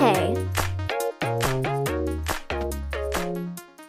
[0.00, 0.34] OK.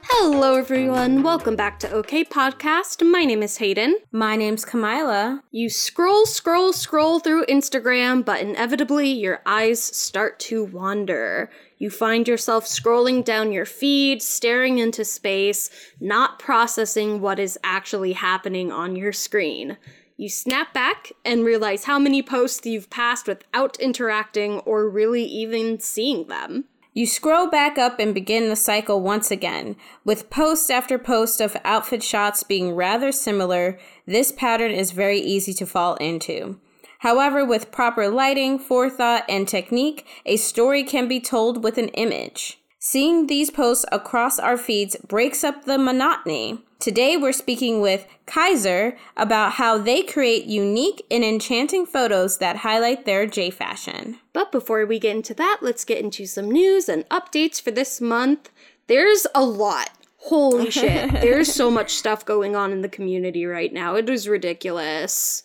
[0.03, 1.23] Hello, everyone.
[1.23, 3.01] Welcome back to OK Podcast.
[3.09, 3.97] My name is Hayden.
[4.11, 5.39] My name's Kamila.
[5.51, 11.49] You scroll, scroll, scroll through Instagram, but inevitably your eyes start to wander.
[11.77, 15.69] You find yourself scrolling down your feed, staring into space,
[16.01, 19.77] not processing what is actually happening on your screen.
[20.21, 25.79] You snap back and realize how many posts you've passed without interacting or really even
[25.79, 26.65] seeing them.
[26.93, 29.77] You scroll back up and begin the cycle once again.
[30.05, 35.55] With post after post of outfit shots being rather similar, this pattern is very easy
[35.55, 36.59] to fall into.
[36.99, 42.59] However, with proper lighting, forethought, and technique, a story can be told with an image.
[42.77, 46.63] Seeing these posts across our feeds breaks up the monotony.
[46.81, 53.05] Today, we're speaking with Kaiser about how they create unique and enchanting photos that highlight
[53.05, 54.17] their J fashion.
[54.33, 58.01] But before we get into that, let's get into some news and updates for this
[58.01, 58.49] month.
[58.87, 59.91] There's a lot.
[60.17, 61.11] Holy shit.
[61.11, 63.93] There's so much stuff going on in the community right now.
[63.93, 65.43] It is ridiculous.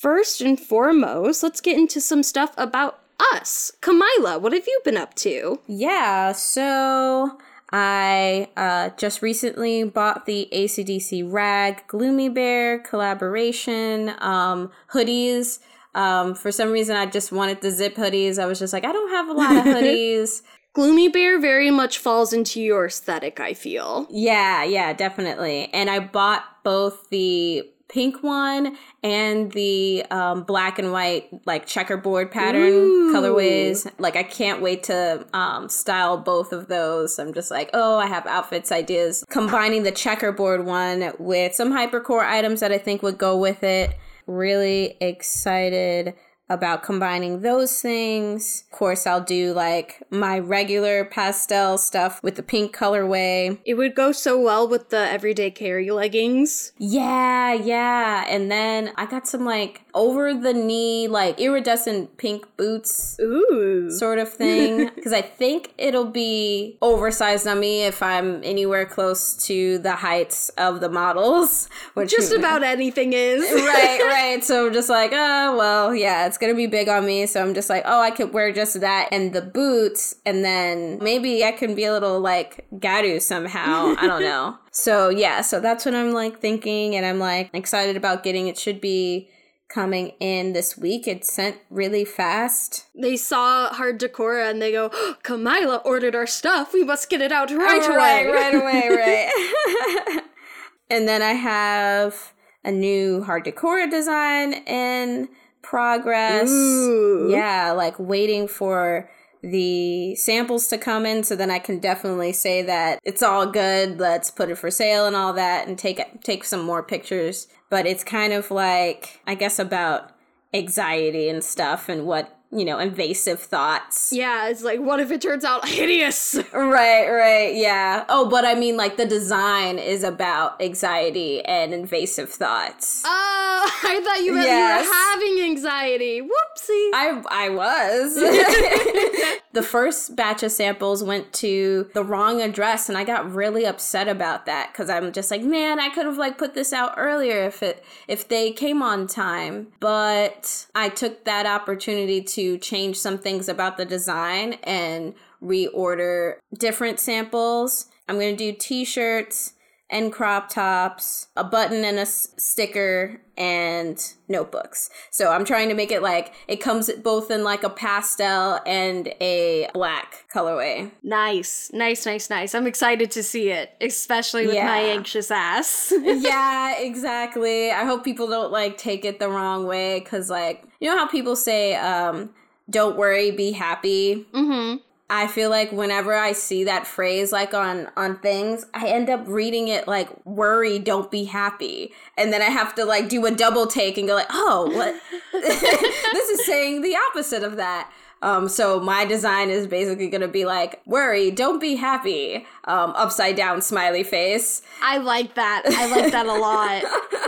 [0.00, 3.00] First and foremost, let's get into some stuff about
[3.34, 3.72] us.
[3.82, 5.60] Kamila, what have you been up to?
[5.66, 7.36] Yeah, so
[7.70, 15.58] I uh, just recently bought the ACDC Rag Gloomy Bear collaboration um, hoodies.
[15.94, 18.38] Um, for some reason, I just wanted the zip hoodies.
[18.38, 20.42] I was just like, I don't have a lot of hoodies.
[20.72, 24.06] Gloomy Bear very much falls into your aesthetic, I feel.
[24.10, 25.68] Yeah, yeah, definitely.
[25.72, 32.30] And I bought both the pink one and the um, black and white like checkerboard
[32.30, 33.12] pattern Ooh.
[33.14, 37.18] colorways like i can't wait to um, style both of those.
[37.18, 39.24] I'm just like oh i have outfits ideas.
[39.30, 43.96] Combining the checkerboard one with some hypercore items that i think would go with it.
[44.26, 46.14] Really excited
[46.48, 48.64] about combining those things.
[48.70, 53.58] Of course, I'll do like my regular pastel stuff with the pink colorway.
[53.64, 56.72] It would go so well with the everyday carry leggings.
[56.78, 58.24] Yeah, yeah.
[58.28, 63.18] And then I got some like over the knee, like iridescent pink boots.
[63.20, 63.90] Ooh.
[63.90, 64.90] Sort of thing.
[64.98, 70.50] Because I think it'll be oversized on me if I'm anywhere close to the heights
[70.50, 71.68] of the models.
[71.94, 73.42] Which just about anything is.
[73.42, 74.44] right, right.
[74.44, 77.26] So I'm just like, oh, well, yeah, it's gonna be big on me.
[77.26, 80.98] So I'm just like, oh, I could wear just that and the boots, and then
[81.02, 83.94] maybe I can be a little like gyaru somehow.
[83.98, 84.58] I don't know.
[84.70, 88.46] So yeah, so that's what I'm like thinking, and I'm like excited about getting.
[88.48, 89.28] It should be
[89.68, 91.06] coming in this week.
[91.06, 92.86] It sent really fast.
[92.94, 96.72] They saw Hard Decor and they go, oh, Kamila ordered our stuff.
[96.72, 98.26] We must get it out right oh, away.
[98.26, 100.22] Right, right away, right.
[100.90, 102.32] and then I have
[102.64, 105.28] a new Hard Decor design in
[105.62, 106.50] progress.
[106.50, 107.28] Ooh.
[107.30, 109.10] Yeah, like waiting for
[109.42, 114.00] the samples to come in so then I can definitely say that it's all good.
[114.00, 117.46] Let's put it for sale and all that and take take some more pictures.
[117.70, 120.10] But it's kind of like I guess about
[120.54, 124.10] anxiety and stuff and what you know, invasive thoughts.
[124.10, 126.34] Yeah, it's like, what if it turns out hideous?
[126.52, 128.04] right, right, yeah.
[128.08, 133.02] Oh, but I mean, like, the design is about anxiety and invasive thoughts.
[133.04, 134.84] Oh, I thought you meant yes.
[134.84, 136.20] you were having anxiety.
[136.22, 136.90] Whoopsie.
[136.94, 138.14] I, I was.
[139.52, 144.08] the first batch of samples went to the wrong address, and I got really upset
[144.08, 147.44] about that because I'm just like, man, I could have, like, put this out earlier
[147.44, 149.68] if it, if they came on time.
[149.80, 155.12] But I took that opportunity to to change some things about the design and
[155.42, 157.86] reorder different samples.
[158.08, 159.54] I'm going to do t shirts
[159.90, 164.88] and crop tops, a button and a s- sticker, and notebooks.
[165.10, 169.08] So I'm trying to make it like it comes both in like a pastel and
[169.20, 170.92] a black colorway.
[171.02, 172.54] Nice, nice, nice, nice.
[172.54, 174.66] I'm excited to see it, especially with yeah.
[174.66, 175.92] my anxious ass.
[176.02, 177.72] yeah, exactly.
[177.72, 181.06] I hope people don't like take it the wrong way because, like, you know how
[181.06, 182.30] people say, um,
[182.70, 184.26] don't worry, be happy.
[184.32, 184.78] Mm-hmm.
[185.10, 189.22] I feel like whenever I see that phrase like on on things, I end up
[189.26, 191.92] reading it like worry, don't be happy.
[192.18, 194.94] And then I have to like do a double take and go like, "Oh, what
[195.32, 200.28] This is saying the opposite of that." Um, so my design is basically going to
[200.28, 204.60] be like worry, don't be happy, um, upside down smiley face.
[204.82, 205.62] I like that.
[205.66, 206.82] I like that a lot.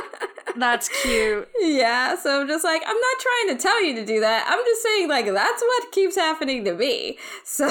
[0.61, 1.49] That's cute.
[1.61, 4.47] Yeah, so I'm just like, I'm not trying to tell you to do that.
[4.49, 7.19] I'm just saying, like, that's what keeps happening to me.
[7.45, 7.69] So.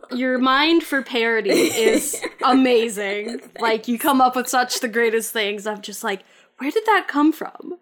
[0.12, 3.40] Your mind for parody is amazing.
[3.60, 5.66] like, you come up with such the greatest things.
[5.66, 6.22] I'm just like,
[6.58, 7.78] where did that come from?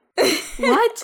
[0.58, 1.02] what?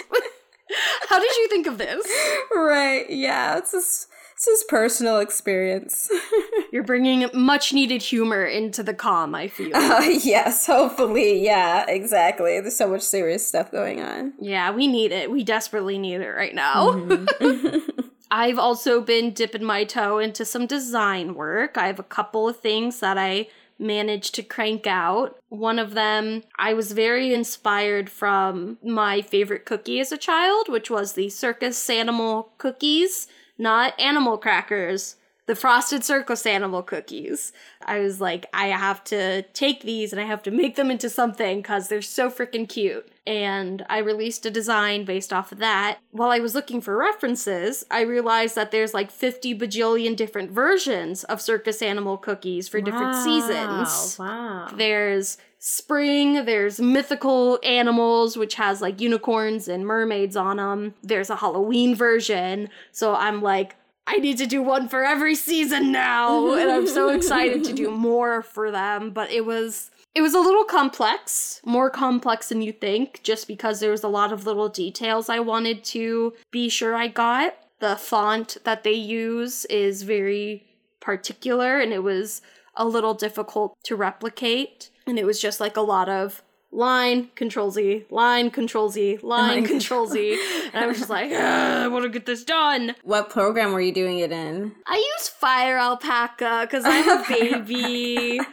[1.09, 2.07] How did you think of this?
[2.55, 3.09] Right.
[3.09, 3.59] Yeah.
[3.59, 4.09] It's just
[4.39, 6.09] it's his personal experience.
[6.73, 9.75] You're bringing much needed humor into the calm, I feel.
[9.75, 11.45] Uh, yes, hopefully.
[11.45, 12.61] Yeah, exactly.
[12.61, 14.35] There's so much serious stuff going on.
[14.41, 15.29] Yeah, we need it.
[15.29, 16.93] We desperately need it right now.
[16.93, 17.99] Mm-hmm.
[18.31, 21.77] I've also been dipping my toe into some design work.
[21.77, 25.37] I have a couple of things that I managed to crank out.
[25.49, 30.91] One of them, I was very inspired from my favorite cookie as a child, which
[30.91, 33.27] was the circus animal cookies
[33.59, 35.17] not animal crackers,
[35.49, 37.53] the frosted circus animal cookies.
[37.85, 41.09] I was like, I have to take these and I have to make them into
[41.09, 43.09] something because they're so freaking cute.
[43.27, 46.01] And I released a design based off of that.
[46.11, 51.25] While I was looking for references, I realized that there's like 50 bajillion different versions
[51.25, 54.19] of circus animal cookies for different wow, seasons.
[54.19, 54.69] Wow.
[54.77, 60.95] There's spring, there's mythical animals, which has like unicorns and mermaids on them.
[61.03, 62.69] There's a Halloween version.
[62.93, 63.77] So I'm like,
[64.07, 66.55] I need to do one for every season now.
[66.55, 69.11] and I'm so excited to do more for them.
[69.11, 73.79] But it was it was a little complex, more complex than you think, just because
[73.79, 77.57] there was a lot of little details I wanted to be sure I got.
[77.81, 80.65] The font that they use is very
[81.01, 82.43] particular and it was
[82.75, 87.71] a little difficult to replicate and it was just like a lot of line control
[87.71, 90.39] z line control z oh line control z.
[90.73, 92.95] And i was just like i want to get this done.
[93.03, 94.73] What program were you doing it in?
[94.87, 98.41] I use FireAlpaca because i'm a baby.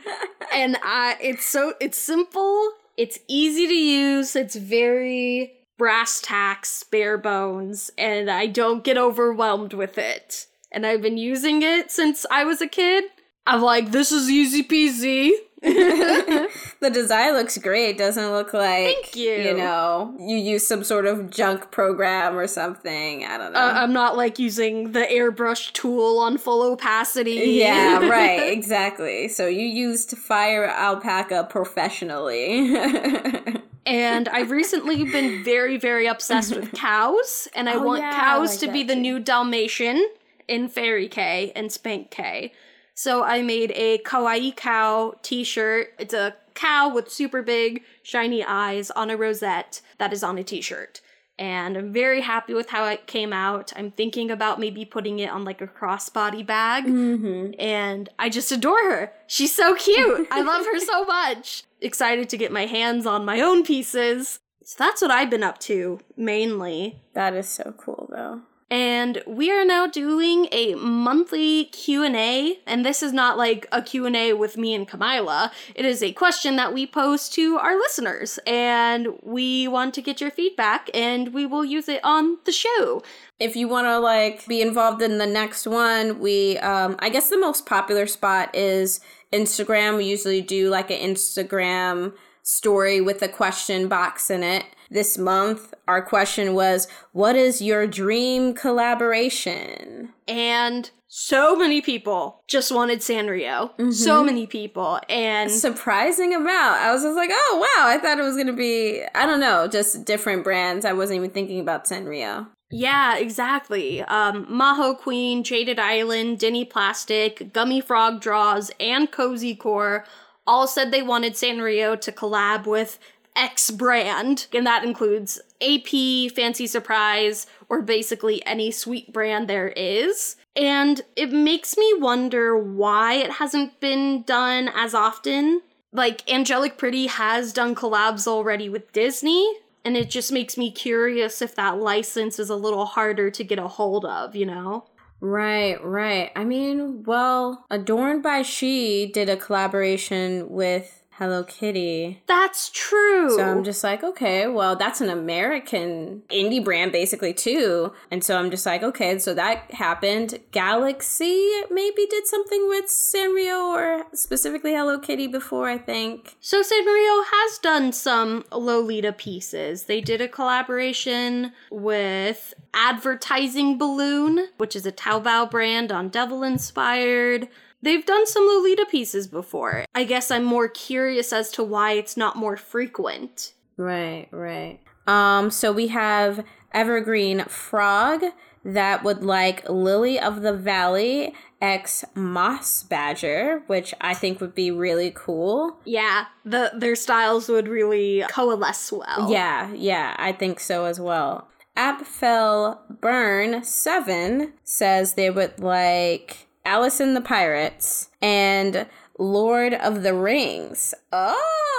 [0.53, 7.17] And i it's so it's simple it's easy to use it's very brass tacks bare
[7.17, 10.45] bones and i don't get overwhelmed with it.
[10.71, 13.03] And i've been using it since i was a kid.
[13.45, 15.31] I'm like this is easy peasy
[16.79, 17.97] the design looks great.
[17.97, 19.31] Doesn't look like Thank you.
[19.31, 23.25] You know, you use some sort of junk program or something.
[23.25, 23.59] I don't know.
[23.59, 27.33] Uh, I'm not like using the airbrush tool on full opacity.
[27.33, 28.51] Yeah, right.
[28.51, 29.27] Exactly.
[29.27, 32.75] So you used FireAlpaca professionally.
[33.85, 38.51] and I've recently been very, very obsessed with cows, and I oh, want yeah, cows
[38.51, 40.07] like to be the new Dalmatian
[40.47, 42.51] in Fairy Kei and Spank Kei.
[42.95, 45.93] So I made a kawaii cow t-shirt.
[45.99, 50.43] It's a cow with super big shiny eyes on a rosette that is on a
[50.43, 51.01] t-shirt.
[51.37, 53.73] And I'm very happy with how it came out.
[53.75, 56.85] I'm thinking about maybe putting it on like a crossbody bag.
[56.85, 57.59] Mm-hmm.
[57.59, 59.11] And I just adore her.
[59.27, 60.29] She's so cute.
[60.31, 61.65] I love her so much.
[61.81, 64.39] Excited to get my hands on my own pieces.
[64.63, 67.01] So that's what I've been up to mainly.
[67.13, 73.03] That is so cool though and we are now doing a monthly q&a and this
[73.03, 75.51] is not like a q&a with me and kamila.
[75.75, 80.19] It is a question that we pose to our listeners and we want to get
[80.19, 83.03] your feedback and we will use it on the show.
[83.39, 87.29] If you want to like be involved in the next one we um i guess
[87.29, 88.99] the most popular spot is
[89.31, 89.97] instagram.
[89.97, 92.13] We usually do like an instagram
[92.45, 97.87] story with a question box in it this month, our question was, What is your
[97.87, 100.13] dream collaboration?
[100.27, 103.71] And so many people just wanted Sanrio.
[103.77, 103.91] Mm-hmm.
[103.91, 104.99] So many people.
[105.09, 106.81] And surprising amount.
[106.81, 109.67] I was just like, oh wow, I thought it was gonna be I don't know,
[109.67, 110.85] just different brands.
[110.85, 112.47] I wasn't even thinking about Sanrio.
[112.71, 114.01] Yeah, exactly.
[114.01, 120.03] Um, Maho Queen, Jaded Island, Denny Plastic, Gummy Frog Draws, and Cozy Core
[120.47, 122.99] all said they wanted Sanrio to collab with
[123.35, 130.37] X brand, and that includes AP, Fancy Surprise, or basically any sweet brand there is.
[130.55, 135.61] And it makes me wonder why it hasn't been done as often.
[135.91, 141.41] Like, Angelic Pretty has done collabs already with Disney, and it just makes me curious
[141.41, 144.85] if that license is a little harder to get a hold of, you know?
[145.27, 146.31] Right, right.
[146.35, 152.21] I mean, well, Adorned by Chi did a collaboration with Hello Kitty.
[152.27, 153.29] That's true.
[153.29, 157.93] So I'm just like, okay, well, that's an American indie brand basically too.
[158.11, 160.39] And so I'm just like, okay, so that happened.
[160.51, 166.35] Galaxy maybe did something with Sanrio or specifically Hello Kitty before, I think.
[166.41, 169.83] So Sanrio has done some Lolita pieces.
[169.83, 177.47] They did a collaboration with Advertising Balloon, which is a Taobao brand on Devil Inspired.
[177.85, 179.85] They've done some Lolita pieces before.
[179.93, 183.53] I guess I'm more curious as to why it's not more frequent.
[183.77, 184.79] Right, right.
[185.05, 188.23] Um, so we have Evergreen Frog
[188.63, 194.71] that would like Lily of the Valley X Moss Badger, which I think would be
[194.71, 195.77] really cool.
[195.85, 199.31] Yeah, the their styles would really coalesce well.
[199.31, 201.49] Yeah, yeah, I think so as well.
[201.77, 208.85] Apfel Burn 7 says they would like Alice and the Pirates and
[209.17, 210.93] Lord of the Rings.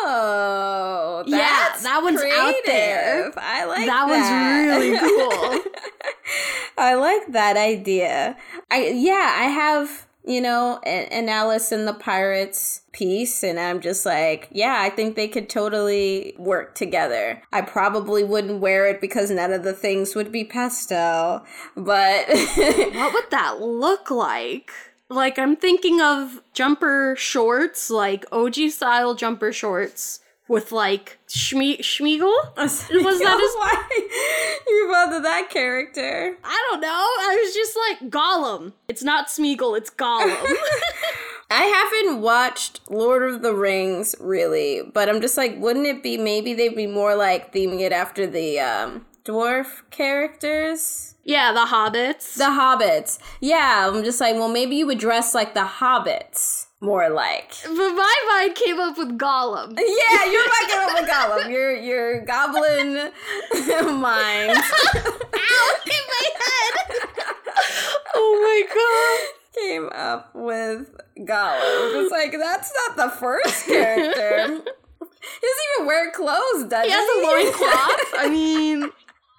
[0.09, 3.33] Oh, Yeah, that one's out there.
[3.37, 4.09] I like that that.
[4.09, 4.31] one's
[4.75, 5.61] really cool.
[6.79, 8.37] I like that idea.
[8.71, 13.81] I yeah, I have you know and, an Alice and the Pirates piece, and I'm
[13.81, 17.43] just like, yeah, I think they could totally work together.
[17.53, 21.45] I probably wouldn't wear it because none of the things would be pastel,
[21.77, 24.71] but what would that look like?
[25.09, 32.57] Like, I'm thinking of jumper shorts, like OG style jumper shorts with like Schme- Schmeagol.
[32.57, 34.87] Was that his- why you
[35.17, 36.37] of that character?
[36.45, 36.89] I don't know.
[36.89, 38.73] I was just like Gollum.
[38.89, 39.77] It's not Smeagol.
[39.77, 40.37] It's Gollum.
[41.51, 46.17] I haven't watched Lord of the Rings really, but I'm just like, wouldn't it be
[46.17, 51.15] maybe they'd be more like theming it after the um, dwarf characters?
[51.25, 52.35] yeah, the hobbits.
[52.35, 53.19] The hobbits.
[53.41, 57.53] Yeah, I'm just like, well, maybe you would dress like the hobbits, more like.
[57.65, 59.77] but my mind came up with Gollum.
[59.79, 61.51] Yeah, you're not going with Gollum.
[61.57, 62.95] Your your goblin
[64.01, 65.75] mind Ow!
[65.87, 66.97] In my head.
[68.15, 69.63] oh my god.
[69.63, 72.03] came up with Gollum.
[72.05, 74.63] It's like that's not the first character.
[75.41, 78.15] He doesn't even wear clothes, does He He has a loincloth.
[78.19, 78.91] I mean,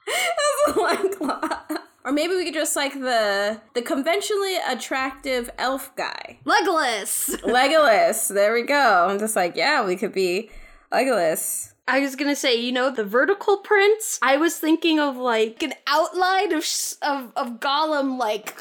[0.07, 1.81] has a loincloth.
[2.07, 6.39] Or maybe we could just like the the conventionally attractive elf guy.
[6.45, 7.35] Legolas.
[7.43, 8.33] Legolas.
[8.33, 9.07] There we go.
[9.09, 10.49] I'm just like, yeah, we could be
[10.89, 11.73] Legolas.
[11.85, 14.19] I was gonna say, you know, the vertical prints.
[14.21, 18.55] I was thinking of like an outline of sh- of of Gollum, like,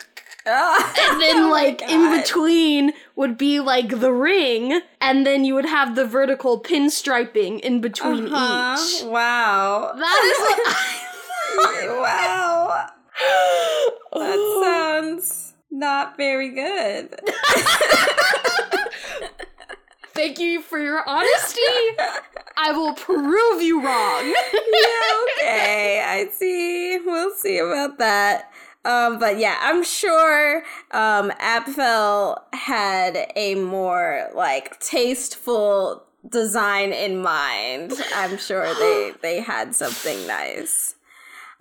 [0.45, 5.67] and then Oh like in between would be like the ring, and then you would
[5.67, 8.75] have the vertical pinstriping in between Uh-huh.
[8.77, 9.05] each.
[9.07, 9.93] Wow.
[9.97, 10.39] That is
[11.79, 12.91] what wow.
[14.13, 17.21] That sounds not very good.
[20.15, 21.61] Thank you for your honesty.
[22.57, 24.25] I will prove you wrong.
[24.25, 25.11] yeah,
[25.43, 26.03] okay.
[26.03, 26.99] I see.
[27.05, 28.51] We'll see about that.
[28.87, 37.93] Um, but yeah, I'm sure um, Apfel had a more like tasteful design in mind.
[38.15, 40.95] I'm sure they they had something nice.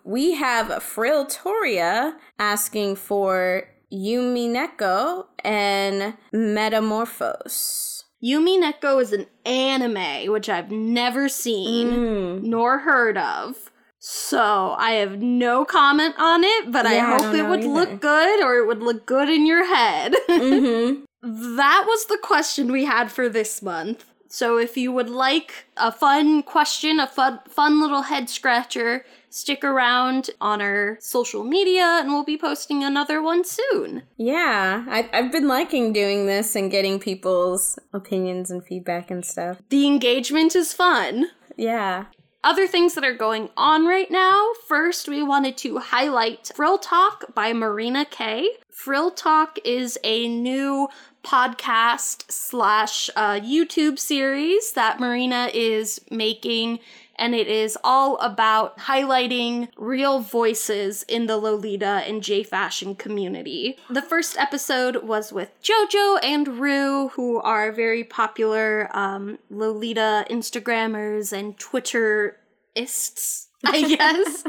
[0.06, 8.04] We have Friltoria asking for Yumineko and Metamorphose.
[8.24, 12.44] Yumi Neko is an anime which I've never seen Mm.
[12.44, 13.72] nor heard of.
[14.00, 17.60] So I have no comment on it, but Yeah, I I hope don't it would
[17.62, 17.70] either.
[17.70, 20.14] look good or it would look good in your head.
[20.30, 21.56] Mm-hmm.
[21.58, 24.06] that was the question we had for this month.
[24.36, 29.64] So if you would like a fun question, a fun fun little head scratcher, stick
[29.64, 34.04] around on our social media and we'll be posting another one soon.
[34.18, 39.62] Yeah, I, I've been liking doing this and getting people's opinions and feedback and stuff.
[39.70, 41.28] The engagement is fun.
[41.56, 42.08] Yeah.
[42.46, 44.52] Other things that are going on right now.
[44.68, 48.48] First, we wanted to highlight Frill Talk by Marina Kay.
[48.70, 50.88] Frill Talk is a new
[51.24, 56.78] podcast slash uh, YouTube series that Marina is making,
[57.18, 63.78] and it is all about highlighting real voices in the Lolita and J fashion community.
[63.90, 71.32] The first episode was with JoJo and Rue, who are very popular um, Lolita Instagrammers
[71.32, 74.44] and Twitterists, I guess.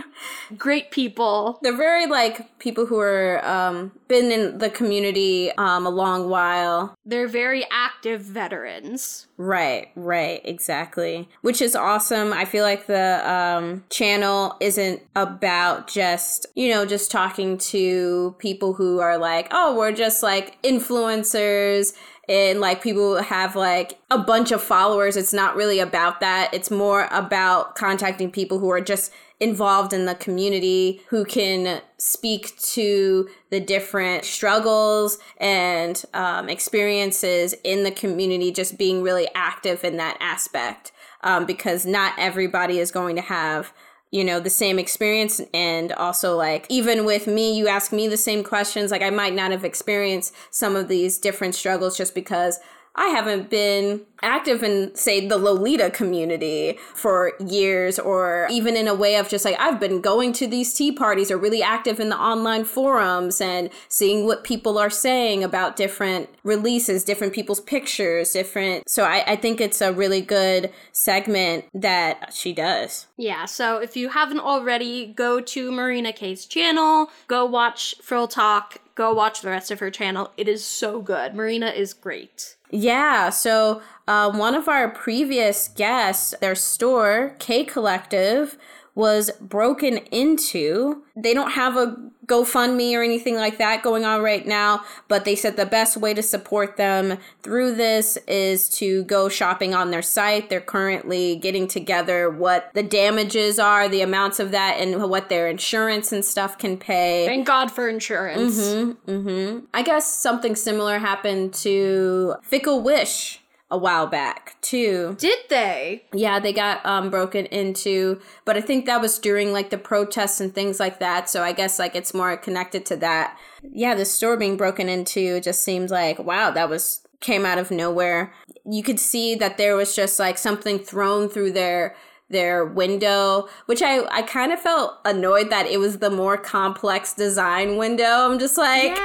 [0.57, 1.59] Great people.
[1.63, 6.95] They're very like people who are um been in the community um a long while.
[7.05, 9.27] They're very active veterans.
[9.39, 11.29] Right, right, exactly.
[11.43, 12.33] Which is awesome.
[12.33, 18.75] I feel like the um channel isn't about just, you know, just talking to people
[18.75, 21.93] who are like, "Oh, we're just like influencers."
[22.29, 25.17] And like people have like a bunch of followers.
[25.17, 26.53] It's not really about that.
[26.53, 32.59] It's more about contacting people who are just involved in the community who can speak
[32.59, 39.97] to the different struggles and um, experiences in the community, just being really active in
[39.99, 40.93] that aspect.
[41.23, 43.73] Um, because not everybody is going to have
[44.17, 45.41] you know the same experience.
[45.53, 48.91] And also like even with me you ask me the same questions.
[48.91, 52.59] Like i might not have experienced some of these different struggles just because
[52.97, 58.95] I haven't been active in, say, the Lolita community for years, or even in a
[58.95, 62.09] way of just like, I've been going to these tea parties or really active in
[62.09, 68.33] the online forums and seeing what people are saying about different releases, different people's pictures,
[68.33, 68.89] different.
[68.89, 73.07] So I, I think it's a really good segment that she does.
[73.19, 78.81] Yeah, so if you haven't already, go to Marina Kay's channel, go watch Frill Talk,
[78.97, 80.33] go watch the rest of her channel.
[80.37, 81.35] It is so good.
[81.35, 82.57] Marina is great.
[82.71, 88.59] Yeah, so um, one of our previous guests, their store, K Collective,
[88.97, 91.05] was broken into.
[91.15, 95.37] They don't have a GoFundMe or anything like that going on right now, but they
[95.37, 100.03] said the best way to support them through this is to go shopping on their
[100.03, 100.51] site.
[100.51, 105.49] They're currently getting together what the damages are, the amounts of that, and what their
[105.49, 107.27] insurance and stuff can pay.
[107.27, 108.59] Thank God for insurance.
[108.59, 109.65] Mm-hmm, mm-hmm.
[109.73, 113.41] I guess something similar happened to Fickle Wish
[113.71, 115.17] a while back too.
[115.19, 116.05] Did they?
[116.13, 120.41] Yeah, they got um broken into, but I think that was during like the protests
[120.41, 121.29] and things like that.
[121.29, 123.37] So I guess like it's more connected to that.
[123.63, 127.71] Yeah, the store being broken into just seems like wow, that was came out of
[127.71, 128.33] nowhere.
[128.65, 131.97] You could see that there was just like something thrown through their
[132.29, 137.13] their window, which I, I kind of felt annoyed that it was the more complex
[137.13, 138.05] design window.
[138.05, 138.97] I'm just like, Yeah,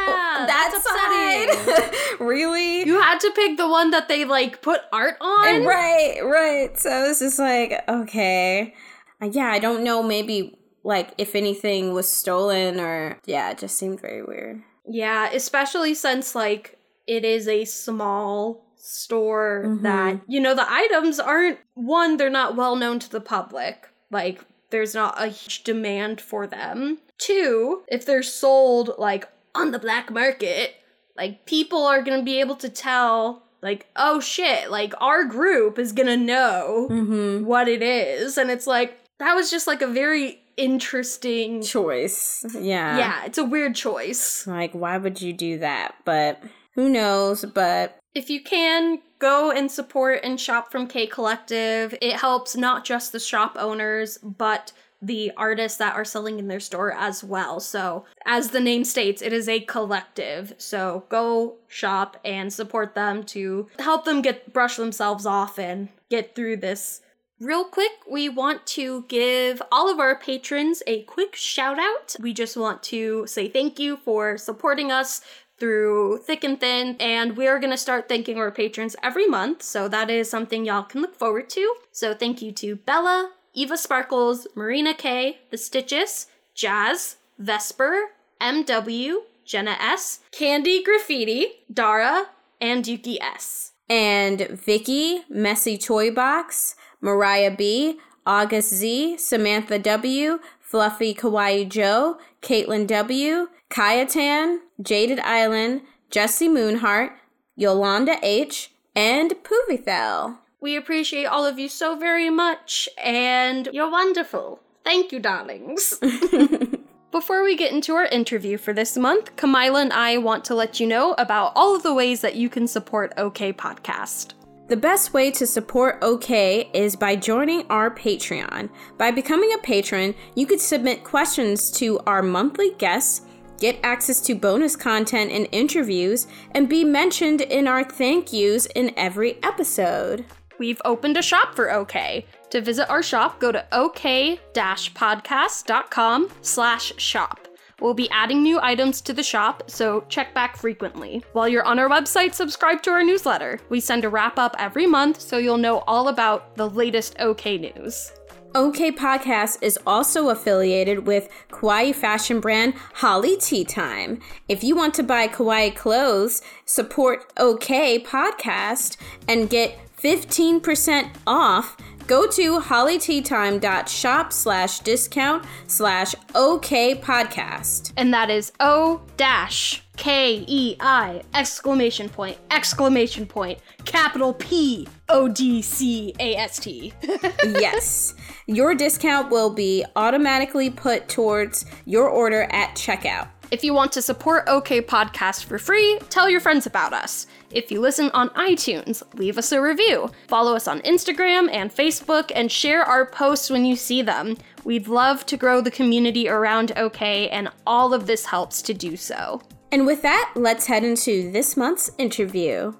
[0.47, 2.19] that that's side?
[2.19, 2.83] really?
[2.85, 5.65] You had to pick the one that they like put art on.
[5.65, 6.77] Right, right.
[6.79, 8.73] So it's just like, okay.
[9.21, 13.77] Uh, Yeah, I don't know, maybe like if anything was stolen or, yeah, it just
[13.77, 14.63] seemed very weird.
[14.87, 19.81] Yeah, especially since like it is a small store Mhm.
[19.83, 23.87] that you know the items aren't one they're not well known to the public.
[24.11, 26.99] Like there's not a huge demand for them.
[27.17, 30.75] Two, if they're sold like on the black market,
[31.17, 35.77] like people are going to be able to tell like oh shit, like our group
[35.77, 37.45] is going to know Mm-hmm.
[37.45, 42.43] what it is and it's like that was just like a very interesting Choice.
[42.53, 42.97] Yeah.
[42.97, 44.45] yeah, it's a weird choice.
[44.47, 45.95] Like, why would you do that?
[46.05, 46.41] But
[46.75, 47.45] who knows?
[47.45, 51.95] But If you can, go and support and shop from K Collective.
[52.01, 56.59] It helps not just the shop owners, but the artists that are selling in their
[56.59, 57.59] store as well.
[57.59, 60.53] So, as the name states, it is a collective.
[60.57, 66.35] So, go shop and support them to help them get brush themselves off and get
[66.35, 67.01] through this.
[67.39, 72.15] Real quick, we want to give all of our patrons a quick shout out.
[72.19, 75.21] We just want to say thank you for supporting us
[75.61, 79.61] through thick and thin, and we are going to start thanking our patrons every month,
[79.61, 81.75] so that is something y'all can look forward to.
[81.91, 88.09] So thank you to Bella, Eva Sparkles, Marina K, The Stitches, Jazz, Vesper,
[88.41, 93.73] MW, Jenna S, Candy Graffiti, Dara, and Yuki S.
[93.87, 102.87] and Vicky, Messy Toy Box, Mariah B, August Z, Samantha W, Fluffy Kawaii Joe, Caitlin
[102.87, 107.11] W, Kayatan, Jaded Island, Jesse Moonheart,
[107.55, 110.37] Yolanda H, and Poovithel.
[110.59, 114.59] We appreciate all of you so very much, and you're wonderful.
[114.83, 115.99] Thank you, darlings.
[117.11, 120.79] Before we get into our interview for this month, Kamila and I want to let
[120.79, 124.33] you know about all of the ways that you can support OK Podcast.
[124.69, 128.69] The best way to support OK is by joining our Patreon.
[128.97, 133.23] By becoming a patron, you could submit questions to our monthly guests,
[133.61, 138.91] get access to bonus content and interviews, and be mentioned in our thank yous in
[138.97, 140.25] every episode.
[140.59, 142.25] We've opened a shop for OK.
[142.49, 147.47] To visit our shop, go to ok-podcast.com slash shop.
[147.79, 151.23] We'll be adding new items to the shop, so check back frequently.
[151.33, 153.59] While you're on our website, subscribe to our newsletter.
[153.69, 157.57] We send a wrap up every month, so you'll know all about the latest OK
[157.57, 158.11] news.
[158.53, 164.19] OK Podcast is also affiliated with kawaii fashion brand Holly Tea Time.
[164.49, 171.77] If you want to buy kawaii clothes, support OK Podcast and get 15% off,
[172.11, 177.93] go to hollyteatime.shop slash discount slash OK Podcast.
[177.95, 185.29] And that is O dash K E I exclamation point exclamation point capital P O
[185.29, 186.91] D C A S T.
[187.45, 188.13] yes.
[188.45, 193.29] Your discount will be automatically put towards your order at checkout.
[193.51, 197.25] If you want to support OK Podcast for free, tell your friends about us.
[197.53, 200.09] If you listen on iTunes, leave us a review.
[200.29, 204.37] Follow us on Instagram and Facebook and share our posts when you see them.
[204.63, 208.95] We'd love to grow the community around OK, and all of this helps to do
[208.95, 209.41] so.
[209.73, 212.73] And with that, let's head into this month's interview.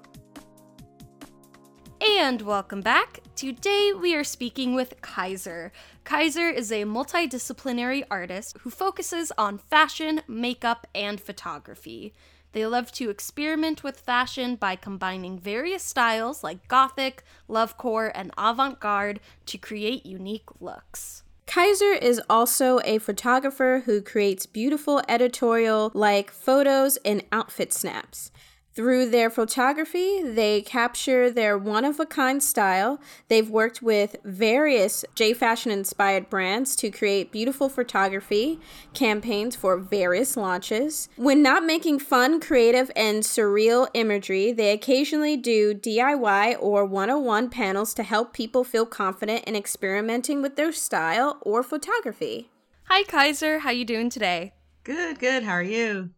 [2.18, 3.20] And welcome back.
[3.36, 5.70] Today we are speaking with Kaiser.
[6.04, 12.14] Kaiser is a multidisciplinary artist who focuses on fashion, makeup, and photography.
[12.52, 18.78] They love to experiment with fashion by combining various styles like gothic, lovecore, and avant
[18.78, 21.22] garde to create unique looks.
[21.46, 28.30] Kaiser is also a photographer who creates beautiful editorial like photos and outfit snaps.
[28.74, 32.98] Through their photography, they capture their one of a kind style.
[33.28, 38.58] They've worked with various J Fashion inspired brands to create beautiful photography
[38.94, 41.10] campaigns for various launches.
[41.16, 47.92] When not making fun, creative, and surreal imagery, they occasionally do DIY or 101 panels
[47.92, 52.48] to help people feel confident in experimenting with their style or photography.
[52.84, 54.54] Hi Kaiser, how you doing today?
[54.82, 55.42] Good, good.
[55.42, 56.10] How are you?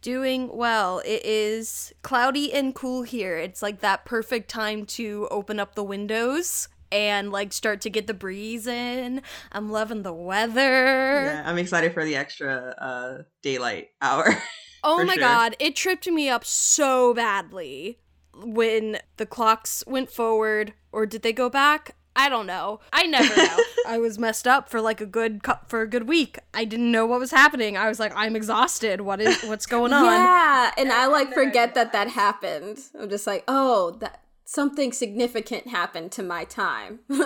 [0.00, 1.00] Doing well.
[1.04, 3.36] It is cloudy and cool here.
[3.36, 8.06] It's like that perfect time to open up the windows and like start to get
[8.06, 9.22] the breeze in.
[9.52, 11.24] I'm loving the weather.
[11.24, 14.40] Yeah, I'm excited for the extra uh daylight hour.
[14.84, 15.22] oh my sure.
[15.22, 17.98] god, it tripped me up so badly
[18.42, 21.96] when the clocks went forward or did they go back?
[22.18, 22.80] I don't know.
[22.92, 23.58] I never know.
[23.86, 26.40] I was messed up for like a good for a good week.
[26.52, 27.76] I didn't know what was happening.
[27.76, 29.02] I was like, I'm exhausted.
[29.02, 30.04] What is what's going on?
[30.04, 32.80] Yeah, and I like forget that that happened.
[33.00, 36.98] I'm just like, oh, that something significant happened to my time.
[37.08, 37.20] Things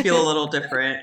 [0.00, 0.98] feel a little different.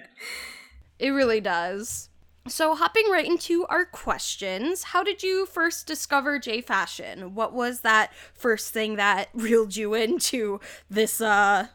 [0.99, 2.09] It really does.
[2.47, 7.33] So, hopping right into our questions, how did you first discover J Fashion?
[7.33, 11.69] What was that first thing that reeled you into this uh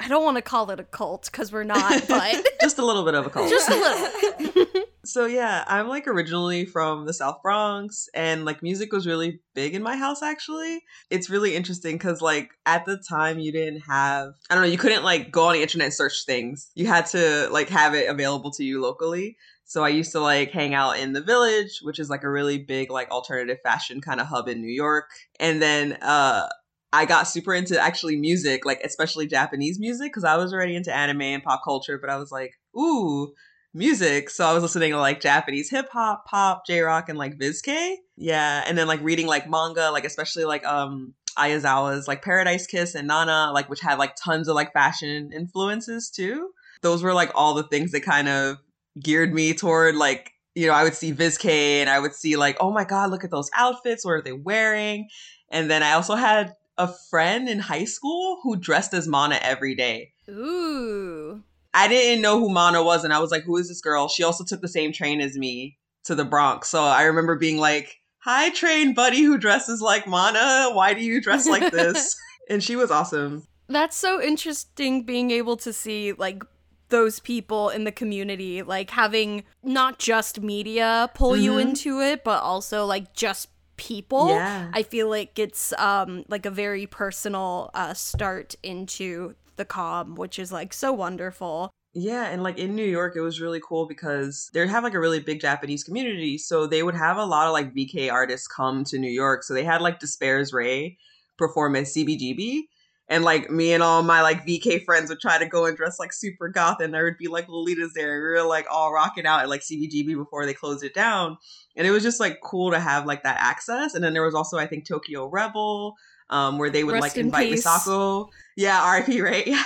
[0.00, 3.04] I don't want to call it a cult because we're not, but just a little
[3.04, 3.48] bit of a cult.
[3.48, 4.66] Just a little.
[5.04, 9.74] so yeah, I'm like originally from the South Bronx, and like music was really big
[9.74, 10.22] in my house.
[10.22, 14.70] Actually, it's really interesting because like at the time you didn't have, I don't know,
[14.70, 16.70] you couldn't like go on the internet and search things.
[16.74, 19.36] You had to like have it available to you locally.
[19.66, 22.58] So I used to like hang out in the village, which is like a really
[22.58, 25.06] big like alternative fashion kind of hub in New York.
[25.40, 26.48] And then uh
[26.94, 30.94] I got super into actually music, like especially Japanese music, because I was already into
[30.94, 33.32] anime and pop culture, but I was like, ooh,
[33.74, 34.30] music.
[34.30, 37.96] So I was listening to like Japanese hip hop, pop, J rock, and like VizK.
[38.16, 38.62] Yeah.
[38.64, 42.94] And then like reading like manga, like especially like um Ai Yazawa's like Paradise Kiss
[42.94, 46.50] and Nana, like which had like tons of like fashion influences too.
[46.82, 48.58] Those were like all the things that kind of
[49.02, 52.56] geared me toward like you know, I would see VizK and I would see like,
[52.60, 54.04] oh my God, look at those outfits.
[54.04, 55.08] What are they wearing?
[55.50, 59.74] And then I also had a friend in high school who dressed as Mana every
[59.74, 60.12] day.
[60.28, 61.42] Ooh.
[61.72, 64.08] I didn't know who Mana was, and I was like, who is this girl?
[64.08, 66.68] She also took the same train as me to the Bronx.
[66.68, 70.70] So I remember being like, hi, train buddy who dresses like Mana.
[70.72, 72.16] Why do you dress like this?
[72.48, 73.46] and she was awesome.
[73.68, 76.44] That's so interesting being able to see like
[76.90, 81.42] those people in the community like having not just media pull mm-hmm.
[81.42, 84.70] you into it but also like just people yeah.
[84.72, 90.38] i feel like it's um like a very personal uh start into the com which
[90.38, 94.50] is like so wonderful yeah, and like in New York, it was really cool because
[94.52, 96.38] they have like a really big Japanese community.
[96.38, 99.44] So they would have a lot of like VK artists come to New York.
[99.44, 100.96] So they had like D'espairsRay
[101.38, 102.62] perform at CBGB
[103.08, 105.98] and like me and all my like VK friends would try to go and dress
[105.98, 108.14] like super goth, and there would be like Lolitas there.
[108.14, 111.36] We were like all rocking out at like CBGB before they closed it down,
[111.76, 113.94] and it was just like cool to have like that access.
[113.94, 115.96] And then there was also I think Tokyo Rebel,
[116.30, 117.66] um, where they would Rest like invite peace.
[117.66, 118.28] Misako.
[118.56, 119.46] Yeah, RIP, right?
[119.46, 119.62] Yeah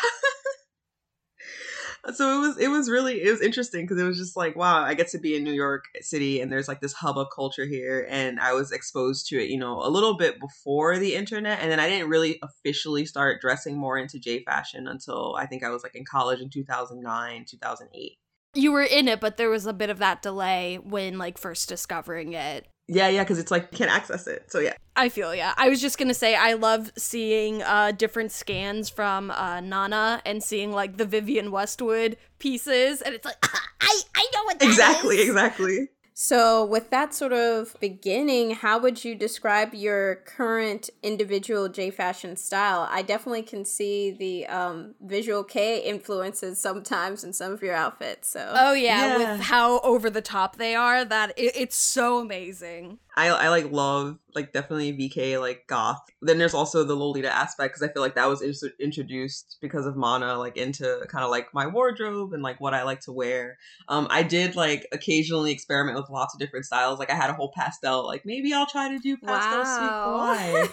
[2.14, 4.82] so it was it was really it was interesting because it was just like wow
[4.82, 7.66] i get to be in new york city and there's like this hub of culture
[7.66, 11.60] here and i was exposed to it you know a little bit before the internet
[11.60, 15.62] and then i didn't really officially start dressing more into j fashion until i think
[15.62, 18.18] i was like in college in 2009 2008
[18.54, 21.68] you were in it but there was a bit of that delay when like first
[21.68, 24.50] discovering it yeah, yeah, because it's like you can't access it.
[24.50, 24.72] So yeah.
[24.96, 25.54] I feel yeah.
[25.56, 30.42] I was just gonna say I love seeing uh different scans from uh Nana and
[30.42, 33.36] seeing like the Vivienne Westwood pieces, and it's like
[33.80, 35.28] I I know what exactly, is.
[35.28, 35.88] exactly.
[36.20, 42.34] So, with that sort of beginning, how would you describe your current individual J fashion
[42.34, 42.88] style?
[42.90, 48.30] I definitely can see the um, visual kei influences sometimes in some of your outfits.
[48.30, 49.16] So, oh yeah, yeah.
[49.16, 52.98] with how over the top they are, that it, it's so amazing.
[53.18, 56.00] I I like love like definitely VK like goth.
[56.22, 59.86] Then there's also the Lolita aspect because I feel like that was in- introduced because
[59.86, 63.12] of Mana like into kind of like my wardrobe and like what I like to
[63.12, 63.58] wear.
[63.88, 67.00] Um, I did like occasionally experiment with lots of different styles.
[67.00, 68.06] Like I had a whole pastel.
[68.06, 70.68] Like maybe I'll try to do pastel wow.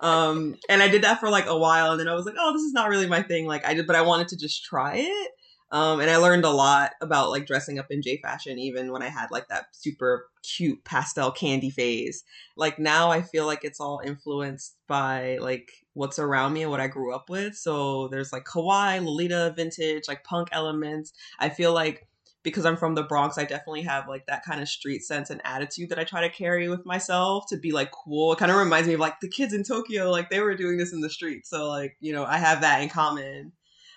[0.00, 2.54] um, and I did that for like a while, and then I was like, oh,
[2.54, 3.46] this is not really my thing.
[3.46, 5.30] Like I did, but I wanted to just try it.
[5.72, 9.02] Um, and I learned a lot about like dressing up in J fashion, even when
[9.02, 12.24] I had like that super cute pastel candy phase.
[12.56, 16.80] Like now, I feel like it's all influenced by like what's around me and what
[16.80, 17.56] I grew up with.
[17.56, 21.14] So there's like kawaii, Lolita, vintage, like punk elements.
[21.38, 22.06] I feel like
[22.42, 25.40] because I'm from the Bronx, I definitely have like that kind of street sense and
[25.44, 28.32] attitude that I try to carry with myself to be like cool.
[28.32, 30.76] It kind of reminds me of like the kids in Tokyo, like they were doing
[30.76, 31.46] this in the street.
[31.46, 33.52] So like, you know, I have that in common.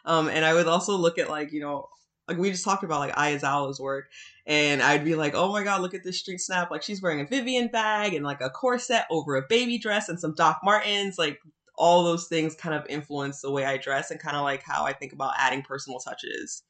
[0.05, 1.89] Um, and I would also look at like, you know,
[2.27, 4.09] like we just talked about like Ai Yazawa's work
[4.47, 6.71] and I'd be like, oh my god, look at this street snap.
[6.71, 10.19] Like she's wearing a Vivienne bag and like a corset over a baby dress and
[10.19, 11.17] some Doc Martens.
[11.17, 11.39] Like
[11.77, 14.85] all those things kind of influence the way I dress and kind of like how
[14.85, 16.63] I think about adding personal touches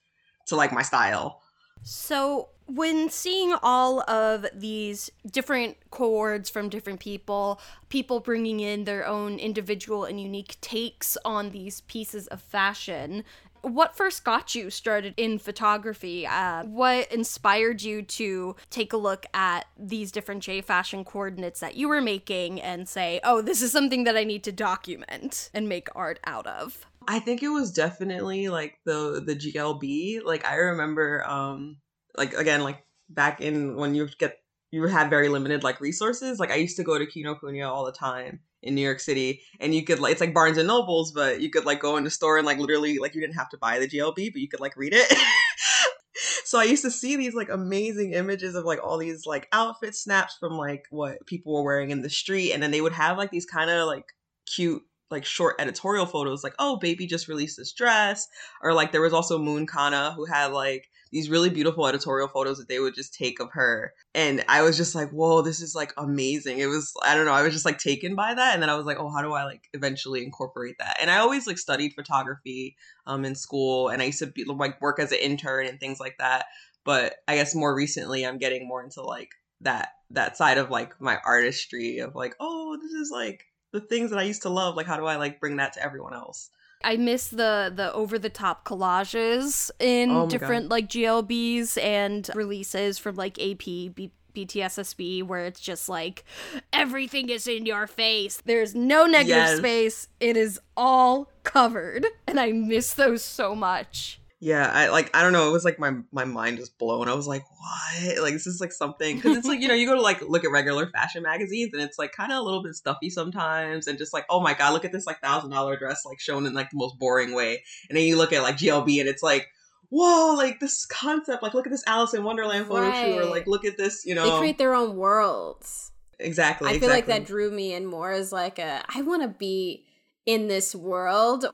[0.48, 1.42] to like my style.
[1.84, 9.06] So, when seeing all of these different coords from different people, people bringing in their
[9.06, 13.24] own individual and unique takes on these pieces of fashion,
[13.62, 16.26] what first got you started in photography?
[16.26, 21.76] Uh, what inspired you to take a look at these different J fashion coordinates that
[21.76, 25.70] you were making and say, oh, this is something that I need to document and
[25.70, 26.88] make art out of?
[27.08, 30.24] I think it was definitely like the the GLB.
[30.24, 31.78] Like I remember um
[32.18, 34.40] like again like back in when you get
[34.72, 36.40] you had very limited like resources.
[36.40, 39.74] Like I used to go to Kinokuniya all the time in New York City and
[39.76, 42.10] you could like it's like Barnes and Nobles, but you could like go in the
[42.10, 44.60] store and like literally like you didn't have to buy the GLB, but you could
[44.60, 45.18] like read it.
[46.46, 49.96] so I used to see these like amazing images of like all these like outfit
[49.96, 53.18] snaps from like what people were wearing in the street and then they would have
[53.18, 54.06] like these kind of like
[54.46, 58.28] cute like short editorial photos like oh baby just released this dress
[58.62, 62.58] or like there was also moon kana who had like these really beautiful editorial photos
[62.58, 63.94] that they would just take of her.
[64.14, 66.60] And i was just like whoa this is like amazing.
[66.60, 68.76] It was i don't know i was just like taken by that and then i
[68.76, 70.98] was like oh how do i like eventually incorporate that?
[71.00, 74.82] And i always like studied photography um in school and i used to be like
[74.82, 76.46] work as an intern and things like that.
[76.84, 79.30] But i guess more recently i'm getting more into like
[79.62, 84.10] that that side of like my artistry of like oh this is like the things
[84.10, 84.76] that I used to love.
[84.76, 86.50] Like, how do I like bring that to everyone else?
[86.84, 90.72] I miss the the over the top collages in oh different God.
[90.72, 96.24] like GLBs and releases from like AP, B- BTSSB, where it's just like
[96.72, 98.42] everything is in your face.
[98.46, 99.58] There's no negative yes.
[99.58, 100.08] space.
[100.20, 105.32] It is all covered, and I miss those so much yeah i like i don't
[105.34, 107.08] know it was like my my mind was blown.
[107.08, 108.22] I was like what?
[108.22, 110.44] Like this is like something because it's like you know you go to like look
[110.44, 113.98] at regular fashion magazines and it's like kind of a little bit stuffy sometimes and
[113.98, 116.54] just like oh my god look at this like thousand dollar dress like shown in
[116.54, 117.64] like the most boring way.
[117.90, 119.48] And then you look at like glb and it's like
[119.90, 123.06] whoa like this concept like look at this alice in wonderland photo right.
[123.06, 125.92] shoot or like look at this you know they create their own worlds.
[126.20, 126.96] Exactly i feel exactly.
[126.96, 129.86] like that drew me in more as like a i want to be
[130.26, 131.46] in this world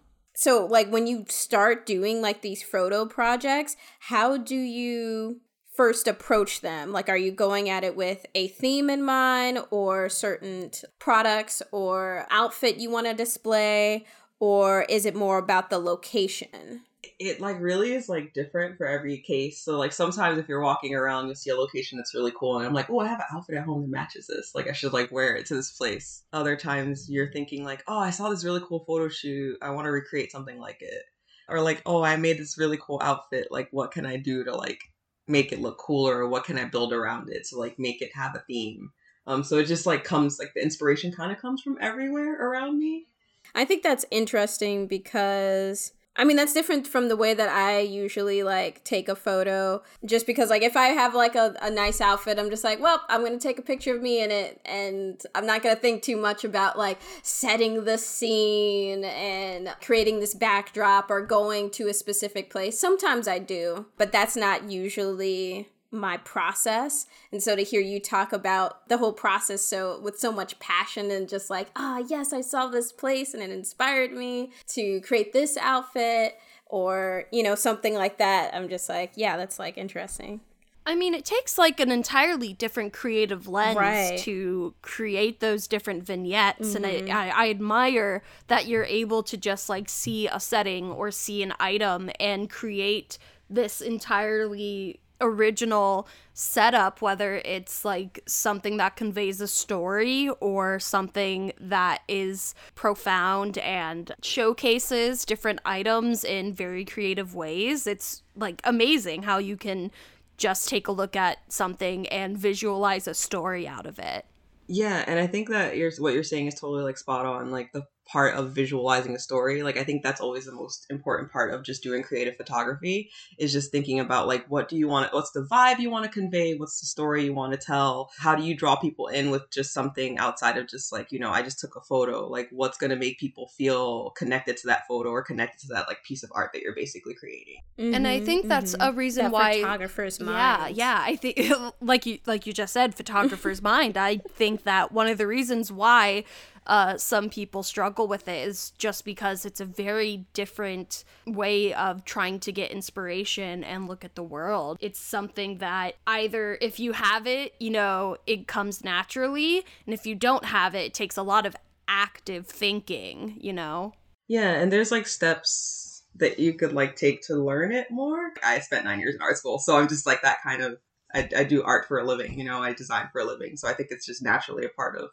[0.41, 5.39] so like when you start doing like these photo projects how do you
[5.73, 6.91] first approach them?
[6.91, 11.61] Like are you going at it with a theme in mind or certain t- products
[11.71, 14.05] or outfit you want to display?
[14.39, 16.81] Or is it more about the location
[17.19, 19.63] it like really is like different for every case.
[19.63, 22.67] So like sometimes if you're walking around, you'll see a location that's really cool, and
[22.67, 24.53] I'm like, oh, I have an outfit at home that matches this.
[24.53, 26.23] Like I should like wear it to this place.
[26.33, 29.57] Other times you're thinking like, oh, I saw this really cool photo shoot.
[29.61, 31.03] I want to recreate something like it.
[31.49, 33.47] Or like, oh, I made this really cool outfit.
[33.51, 34.79] Like, what can I do to like
[35.27, 36.19] make it look cooler?
[36.19, 38.91] Or what can I build around it to like make it have a theme?
[39.27, 42.79] Um, so it just like comes like the inspiration kind of comes from everywhere around
[42.79, 43.07] me.
[43.53, 48.43] I think that's interesting because I mean, that's different from the way that I usually
[48.43, 49.81] like take a photo.
[50.05, 53.01] Just because, like, if I have like a, a nice outfit, I'm just like, well,
[53.09, 56.17] I'm gonna take a picture of me in it, and I'm not gonna think too
[56.17, 62.51] much about like setting the scene and creating this backdrop or going to a specific
[62.51, 62.77] place.
[62.77, 68.31] Sometimes I do, but that's not usually my process and so to hear you talk
[68.31, 72.31] about the whole process so with so much passion and just like ah oh, yes
[72.31, 77.55] i saw this place and it inspired me to create this outfit or you know
[77.55, 80.39] something like that i'm just like yeah that's like interesting
[80.83, 84.17] I mean, it takes like an entirely different creative lens right.
[84.19, 86.69] to create those different vignettes.
[86.69, 86.75] Mm-hmm.
[86.77, 87.17] And I, mm-hmm.
[87.17, 91.53] I, I, admire that you're able to just like see a setting or see an
[91.59, 100.29] item and create this entirely original setup, whether it's like something that conveys a story
[100.39, 107.87] or something that is profound and showcases different items in very creative ways.
[107.87, 109.91] It's like amazing how you can
[110.37, 114.25] just take a look at something and visualize a story out of it.
[114.67, 117.51] Yeah, and I think that you're what you're saying is totally like spot on.
[117.51, 119.63] Like the part of visualizing a story.
[119.63, 123.53] Like I think that's always the most important part of just doing creative photography is
[123.53, 126.55] just thinking about like what do you want what's the vibe you want to convey,
[126.55, 129.73] what's the story you want to tell, how do you draw people in with just
[129.73, 132.27] something outside of just like, you know, I just took a photo.
[132.27, 135.87] Like what's going to make people feel connected to that photo or connected to that
[135.87, 137.61] like piece of art that you're basically creating.
[137.77, 138.89] Mm-hmm, and I think that's mm-hmm.
[138.89, 140.75] a reason that why photographers mind.
[140.75, 141.39] Yeah, yeah, I think
[141.81, 143.97] like you like you just said photographer's mind.
[143.97, 146.25] I think that one of the reasons why
[146.67, 152.05] uh, some people struggle with it is just because it's a very different way of
[152.05, 154.77] trying to get inspiration and look at the world.
[154.79, 160.05] It's something that either if you have it, you know, it comes naturally, and if
[160.05, 161.55] you don't have it, it takes a lot of
[161.87, 163.93] active thinking, you know?
[164.27, 168.31] Yeah, and there's like steps that you could like take to learn it more.
[168.43, 170.77] I spent nine years in art school, so I'm just like that kind of
[171.13, 173.57] I, I do art for a living, you know, I design for a living.
[173.57, 175.09] So I think it's just naturally a part of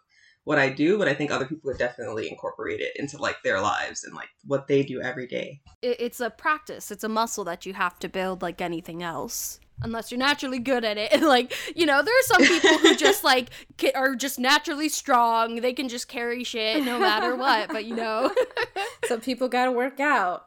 [0.49, 3.61] what I do, but I think other people would definitely incorporate it into like their
[3.61, 5.61] lives and like what they do every day.
[5.83, 9.61] It's a practice, it's a muscle that you have to build like anything else.
[9.83, 11.13] Unless you're naturally good at it.
[11.13, 13.51] And like, you know, there are some people who just like
[13.95, 15.57] are just naturally strong.
[15.57, 18.35] They can just carry shit no matter what, but you know.
[19.05, 20.47] some people got to work out.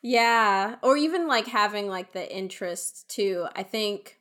[0.00, 3.48] yeah, or even like having like the interest too.
[3.54, 4.18] I think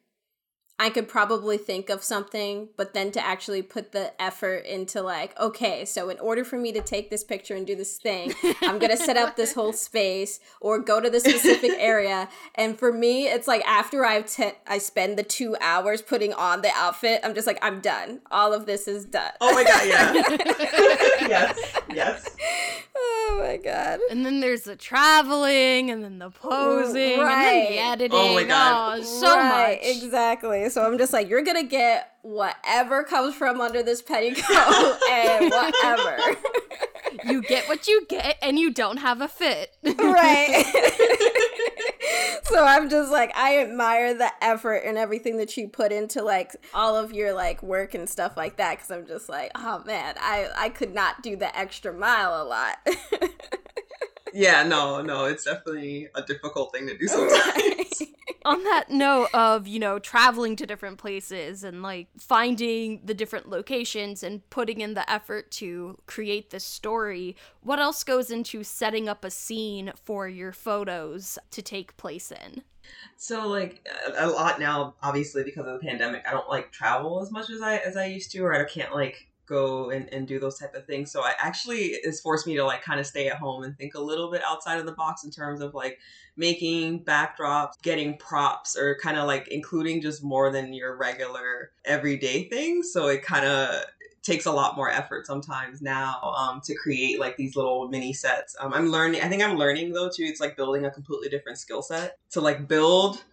[0.80, 5.40] I could probably think of something, but then to actually put the effort into like,
[5.40, 8.80] okay, so in order for me to take this picture and do this thing, I'm
[8.80, 12.28] gonna set up this whole space or go to the specific area.
[12.56, 16.62] And for me, it's like after I've te- I spend the two hours putting on
[16.64, 18.22] the outfit, I'm just like, I'm done.
[18.32, 19.32] All of this is done.
[19.42, 20.14] Oh my god, yeah.
[21.28, 22.36] yes, yes.
[23.26, 24.00] Oh my god.
[24.10, 27.34] And then there's the traveling, and then the posing, right.
[27.34, 28.20] and then the editing.
[28.20, 29.96] Oh my god, oh, so right, much.
[29.98, 30.70] Exactly.
[30.70, 36.18] So I'm just like, you're gonna get whatever comes from under this petticoat and whatever.
[37.26, 39.76] you get what you get, and you don't have a fit.
[39.84, 40.66] right.
[42.44, 46.56] so I'm just like, I admire the effort and everything that you put into like
[46.74, 48.80] all of your like work and stuff like that.
[48.80, 52.46] Cause I'm just like, oh man, I, I could not do the extra mile a
[52.46, 52.78] lot.
[54.34, 57.64] yeah, no, no, it's definitely a difficult thing to do sometimes.
[58.46, 63.50] On that note of, you know, traveling to different places and like finding the different
[63.50, 69.08] locations and putting in the effort to create this story, what else goes into setting
[69.08, 72.64] up a scene for your photos to take place in?
[73.16, 77.32] So like a lot now, obviously because of the pandemic, I don't like travel as
[77.32, 80.40] much as I as I used to, or I can't like go and, and do
[80.40, 81.12] those type of things.
[81.12, 83.96] So I actually it's forced me to like kind of stay at home and think
[83.96, 86.00] a little bit outside of the box in terms of like
[86.36, 92.50] making backdrops, getting props, or kind of like including just more than your regular everyday
[92.50, 92.92] things.
[92.92, 93.84] So it kind of
[94.24, 98.56] takes a lot more effort sometimes now um, to create like these little mini sets.
[98.60, 99.22] Um, I'm learning.
[99.22, 100.24] I think I'm learning though too.
[100.24, 103.24] It's like building a completely different skill set to like build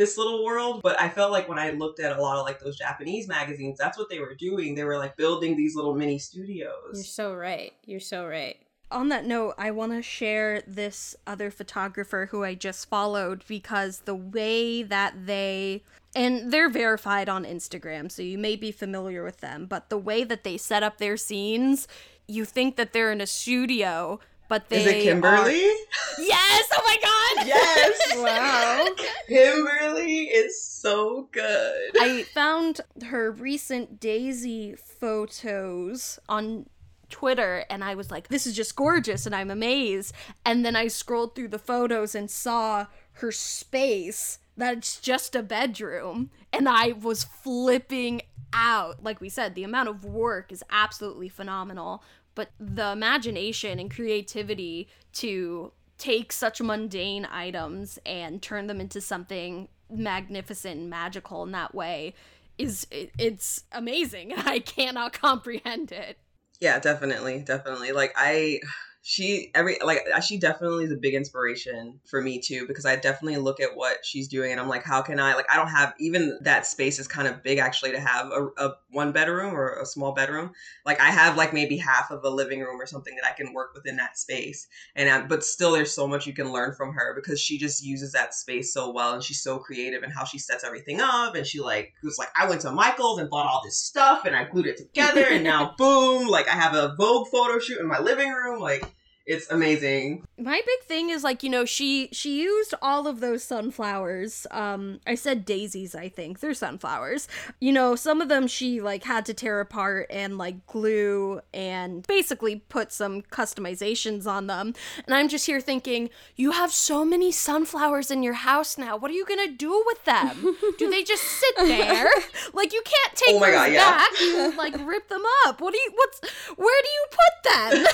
[0.00, 0.80] this little world.
[0.82, 3.78] But I felt like when I looked at a lot of like those Japanese magazines,
[3.78, 4.74] that's what they were doing.
[4.74, 6.94] They were like building these little mini studios.
[6.94, 7.74] You're so right.
[7.84, 8.56] You're so right.
[8.90, 14.00] On that note, I want to share this other photographer who I just followed because
[14.00, 15.84] the way that they
[16.16, 20.24] and they're verified on Instagram, so you may be familiar with them, but the way
[20.24, 21.86] that they set up their scenes,
[22.26, 24.18] you think that they're in a studio,
[24.50, 25.64] but they Is it Kimberly?
[25.64, 26.22] Are...
[26.22, 26.68] Yes!
[26.74, 27.46] Oh my god!
[27.46, 28.16] Yes!
[28.16, 28.86] wow.
[29.28, 31.90] Kimberly is so good.
[32.00, 36.66] I found her recent Daisy photos on
[37.10, 40.12] Twitter and I was like, this is just gorgeous and I'm amazed.
[40.44, 46.30] And then I scrolled through the photos and saw her space that's just a bedroom.
[46.52, 49.02] And I was flipping out.
[49.02, 52.02] Like we said, the amount of work is absolutely phenomenal
[52.34, 59.68] but the imagination and creativity to take such mundane items and turn them into something
[59.90, 62.14] magnificent and magical in that way
[62.56, 66.18] is it's amazing i cannot comprehend it.
[66.60, 67.92] Yeah definitely definitely.
[67.92, 68.60] Like i
[69.02, 72.96] she every like uh, she definitely is a big inspiration for me too because I
[72.96, 75.68] definitely look at what she's doing and I'm like how can I like I don't
[75.68, 79.54] have even that space is kind of big actually to have a, a one bedroom
[79.54, 80.52] or a small bedroom.
[80.84, 83.54] Like I have like maybe half of a living room or something that I can
[83.54, 84.66] work within that space.
[84.94, 87.82] And I, but still there's so much you can learn from her because she just
[87.82, 91.34] uses that space so well and she's so creative and how she sets everything up
[91.34, 94.36] and she like was like I went to Michael's and bought all this stuff and
[94.36, 97.86] I glued it together and now boom like I have a Vogue photo shoot in
[97.86, 98.84] my living room like
[99.30, 100.26] It's amazing.
[100.38, 104.44] My big thing is like, you know, she she used all of those sunflowers.
[104.50, 106.40] Um I said daisies, I think.
[106.40, 107.28] They're sunflowers.
[107.60, 112.04] You know, some of them she like had to tear apart and like glue and
[112.08, 114.74] basically put some customizations on them.
[115.06, 118.96] And I'm just here thinking, you have so many sunflowers in your house now.
[118.96, 120.56] What are you going to do with them?
[120.76, 122.08] do they just sit there?
[122.52, 123.90] like you can't take Oh my those God, yeah.
[123.96, 124.20] back.
[124.20, 125.60] You like rip them up.
[125.60, 126.20] What do you what's
[126.56, 127.86] where do you put them?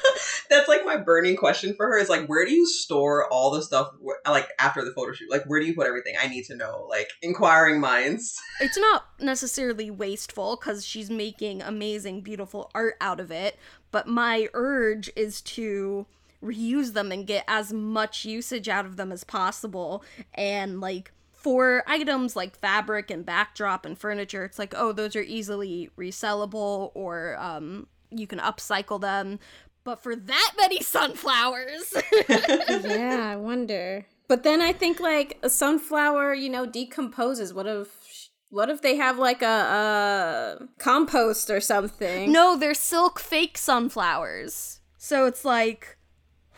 [0.48, 3.62] That's like my burning question for her is like, where do you store all the
[3.62, 3.90] stuff
[4.26, 5.30] like after the photo shoot?
[5.30, 6.14] Like, where do you put everything?
[6.20, 6.86] I need to know.
[6.88, 8.40] Like, inquiring minds.
[8.60, 13.58] it's not necessarily wasteful because she's making amazing, beautiful art out of it.
[13.90, 16.06] But my urge is to
[16.42, 20.02] reuse them and get as much usage out of them as possible.
[20.34, 25.22] And like for items like fabric and backdrop and furniture, it's like, oh, those are
[25.22, 29.38] easily resellable or um, you can upcycle them.
[29.84, 31.94] But for that many sunflowers,
[32.28, 34.06] yeah, I wonder.
[34.28, 37.52] But then I think like a sunflower, you know, decomposes.
[37.52, 39.46] What if what if they have like a,
[40.58, 42.30] a compost or something?
[42.30, 44.80] No, they're silk fake sunflowers.
[44.98, 45.96] So it's like,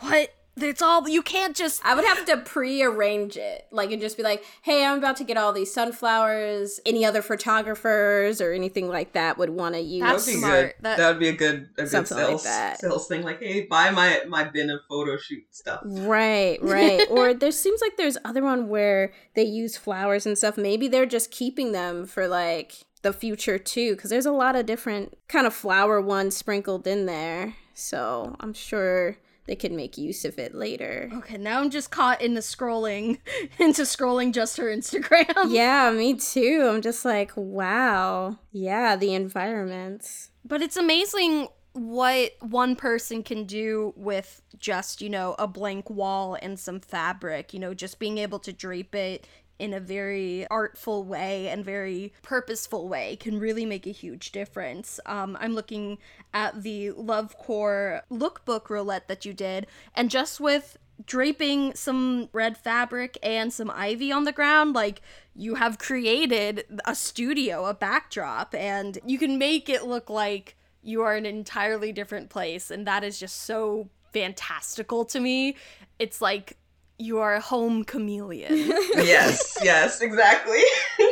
[0.01, 0.31] what?
[0.55, 1.85] It's all you can't just.
[1.85, 3.67] I would have to pre-arrange it.
[3.71, 6.79] Like and just be like, "Hey, I'm about to get all these sunflowers.
[6.85, 10.39] Any other photographers or anything like that would want to use?" That That's would be
[10.39, 10.67] smart.
[10.67, 10.75] good.
[10.85, 12.81] That- That, would be a good a good Something like sales that.
[12.81, 13.23] sales thing.
[13.23, 15.81] Like, hey, buy my my bin of photo shoot stuff.
[15.85, 17.07] Right, right.
[17.11, 20.57] or there seems like there's other one where they use flowers and stuff.
[20.59, 24.67] Maybe they're just keeping them for like the future too, because there's a lot of
[24.67, 27.55] different kind of flower ones sprinkled in there.
[27.75, 31.11] So I'm sure they could make use of it later.
[31.13, 33.19] Okay, now I'm just caught in the scrolling,
[33.59, 35.27] into scrolling just her Instagram.
[35.53, 36.69] Yeah, me too.
[36.71, 38.39] I'm just like, wow.
[38.53, 40.31] Yeah, the environments.
[40.45, 46.37] But it's amazing what one person can do with just, you know, a blank wall
[46.41, 49.27] and some fabric, you know, just being able to drape it
[49.63, 54.99] in a very artful way and very purposeful way can really make a huge difference.
[55.07, 55.99] Um, I'm looking
[56.35, 62.59] at the Love Core lookbook roulette that you did, and just with draping some red
[62.59, 65.01] fabric and some ivy on the ground, like
[65.33, 71.03] you have created a studio, a backdrop, and you can make it look like you
[71.03, 72.69] are an entirely different place.
[72.69, 75.57] And that is just so fantastical to me.
[76.01, 76.57] It's like
[77.03, 78.55] you are a home chameleon.
[78.95, 80.63] yes, yes, exactly.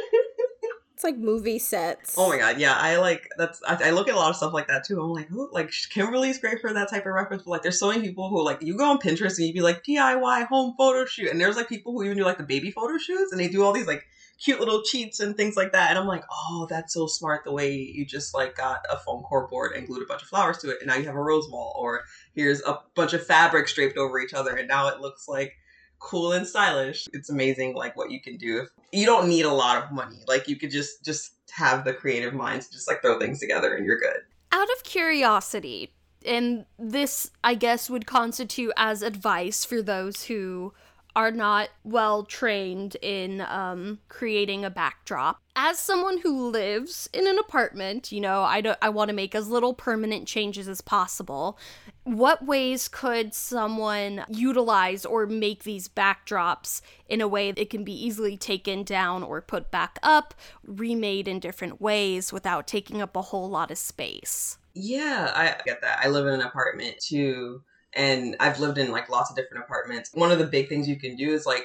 [1.00, 2.14] It's like movie sets.
[2.18, 3.62] Oh my god, yeah, I like that's.
[3.66, 5.00] I, I look at a lot of stuff like that too.
[5.00, 5.48] I'm like, who?
[5.50, 8.44] Like Kimberly's great for that type of reference, but like, there's so many people who
[8.44, 11.56] like you go on Pinterest and you'd be like DIY home photo shoot, and there's
[11.56, 13.86] like people who even do like the baby photo shoots, and they do all these
[13.86, 14.04] like
[14.44, 15.88] cute little cheats and things like that.
[15.88, 17.44] And I'm like, oh, that's so smart.
[17.44, 20.28] The way you just like got a foam core board and glued a bunch of
[20.28, 22.02] flowers to it, and now you have a rose wall, or
[22.34, 25.54] here's a bunch of fabric draped over each other, and now it looks like
[26.00, 27.06] cool and stylish.
[27.12, 28.66] It's amazing like what you can do.
[28.92, 30.24] You don't need a lot of money.
[30.26, 33.74] Like you could just just have the creative minds to just like throw things together
[33.74, 34.20] and you're good.
[34.52, 35.92] Out of curiosity,
[36.26, 40.74] and this, I guess, would constitute as advice for those who
[41.16, 45.40] are not well trained in um, creating a backdrop.
[45.56, 49.34] As someone who lives in an apartment, you know, I don't, I want to make
[49.34, 51.58] as little permanent changes as possible.
[52.04, 57.92] What ways could someone utilize or make these backdrops in a way that can be
[57.92, 60.34] easily taken down or put back up,
[60.64, 64.58] remade in different ways without taking up a whole lot of space?
[64.74, 66.00] Yeah, I get that.
[66.02, 67.62] I live in an apartment too,
[67.94, 70.10] and I've lived in like lots of different apartments.
[70.14, 71.64] One of the big things you can do is like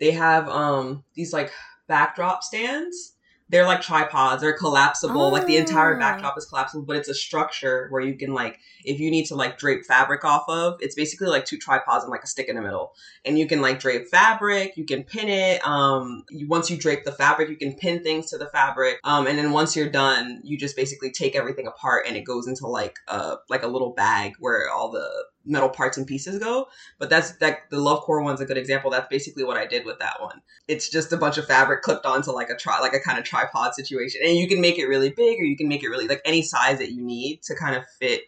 [0.00, 1.52] they have um these like
[1.88, 3.12] backdrop stands.
[3.48, 4.42] They're like tripods.
[4.42, 5.30] They're collapsible.
[5.30, 6.00] Like the entire Ah.
[6.00, 9.36] backdrop is collapsible, but it's a structure where you can like if you need to
[9.36, 12.56] like drape fabric off of, it's basically like two tripods and like a stick in
[12.56, 12.92] the middle.
[13.24, 15.64] And you can like drape fabric, you can pin it.
[15.64, 18.98] Um you, once you drape the fabric, you can pin things to the fabric.
[19.04, 22.48] Um and then once you're done, you just basically take everything apart and it goes
[22.48, 25.08] into like a like a little bag where all the
[25.46, 26.66] metal parts and pieces go.
[26.98, 28.90] But that's that the love core one's a good example.
[28.90, 30.42] That's basically what I did with that one.
[30.68, 33.24] It's just a bunch of fabric clipped onto like a tri like a kind of
[33.24, 34.20] tripod situation.
[34.24, 36.42] And you can make it really big or you can make it really like any
[36.42, 38.22] size that you need to kind of fit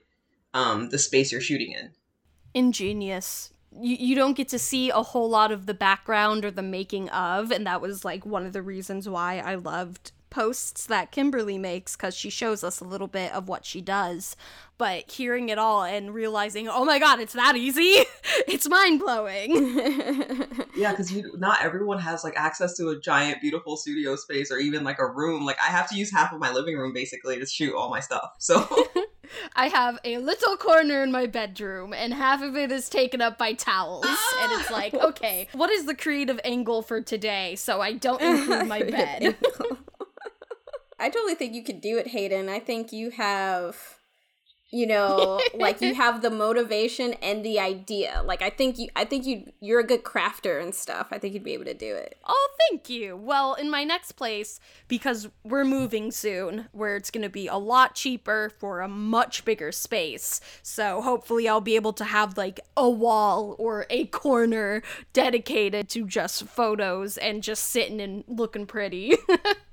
[0.55, 1.91] um the space you're shooting in.
[2.55, 3.53] ingenious.
[3.71, 7.11] You, you don't get to see a whole lot of the background or the making
[7.11, 11.59] of, and that was like one of the reasons why I loved posts that Kimberly
[11.59, 14.37] makes because she shows us a little bit of what she does.
[14.76, 17.83] But hearing it all and realizing, oh my god, it's that easy,
[18.47, 19.81] it's mind blowing.
[20.79, 24.85] Yeah, because not everyone has like access to a giant, beautiful studio space or even
[24.85, 25.45] like a room.
[25.45, 27.99] Like I have to use half of my living room basically to shoot all my
[27.99, 28.31] stuff.
[28.39, 28.64] So
[29.57, 33.39] I have a little corner in my bedroom, and half of it is taken up
[33.39, 34.05] by towels.
[34.07, 37.57] and it's like, okay, what is the creative angle for today?
[37.57, 39.37] So I don't include my bed.
[40.99, 42.49] I totally think you could do it, Hayden.
[42.49, 43.99] I think you have
[44.71, 48.23] you know like you have the motivation and the idea.
[48.25, 51.09] Like i think you i think you you're a good crafter and stuff.
[51.11, 52.19] I think you'd be able to do it.
[52.27, 53.17] Oh thank you.
[53.17, 57.57] Well in my next place because we're moving soon where it's going to be a
[57.57, 60.41] lot cheaper for a much bigger space.
[60.63, 64.83] So hopefully i'll be able to have like a wall or a corner
[65.13, 69.15] dedicated to just photos and just sitting and looking pretty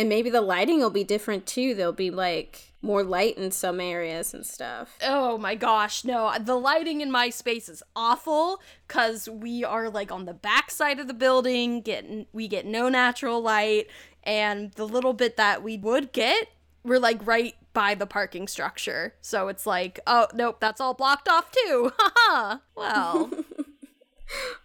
[0.00, 3.78] and maybe the lighting will be different too there'll be like more light in some
[3.78, 4.96] areas and stuff.
[5.02, 6.32] Oh my gosh, no.
[6.40, 10.98] The lighting in my space is awful cuz we are like on the back side
[10.98, 13.86] of the building, getting we get no natural light
[14.24, 16.48] and the little bit that we would get,
[16.82, 19.14] we're like right by the parking structure.
[19.20, 21.92] So it's like, oh, nope, that's all blocked off too.
[21.98, 22.58] Haha.
[22.74, 23.30] well.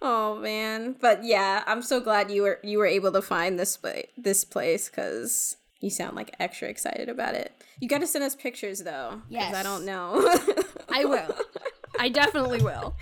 [0.02, 0.96] oh man.
[1.00, 4.44] But yeah, I'm so glad you were you were able to find this place this
[4.44, 7.64] place cuz you sound like extra excited about it.
[7.80, 9.22] You got to send us pictures though.
[9.30, 9.50] Yes.
[9.52, 10.38] Because I don't know.
[10.90, 11.36] I will.
[12.00, 12.96] I definitely will.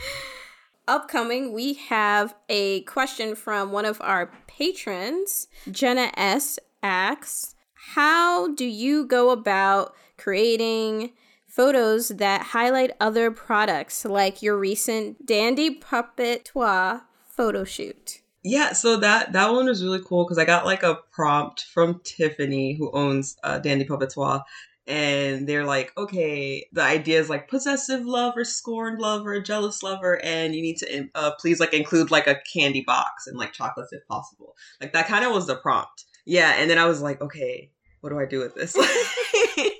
[0.87, 5.47] Upcoming, we have a question from one of our patrons.
[5.71, 7.55] Jenna S asks,
[7.93, 11.11] How do you go about creating
[11.53, 18.21] photos that highlight other products like your recent Dandy Puppet Toy photo shoot?
[18.43, 22.01] Yeah, so that that one was really cool because I got like a prompt from
[22.03, 24.41] Tiffany, who owns uh, Dandy Puppetois,
[24.85, 30.55] and they're like, okay, the idea is like possessive lover, scorned lover, jealous lover, and
[30.55, 34.05] you need to uh, please like include like a candy box and like chocolates if
[34.07, 34.55] possible.
[34.81, 36.03] Like that kind of was the prompt.
[36.25, 38.75] Yeah, and then I was like, okay, what do I do with this?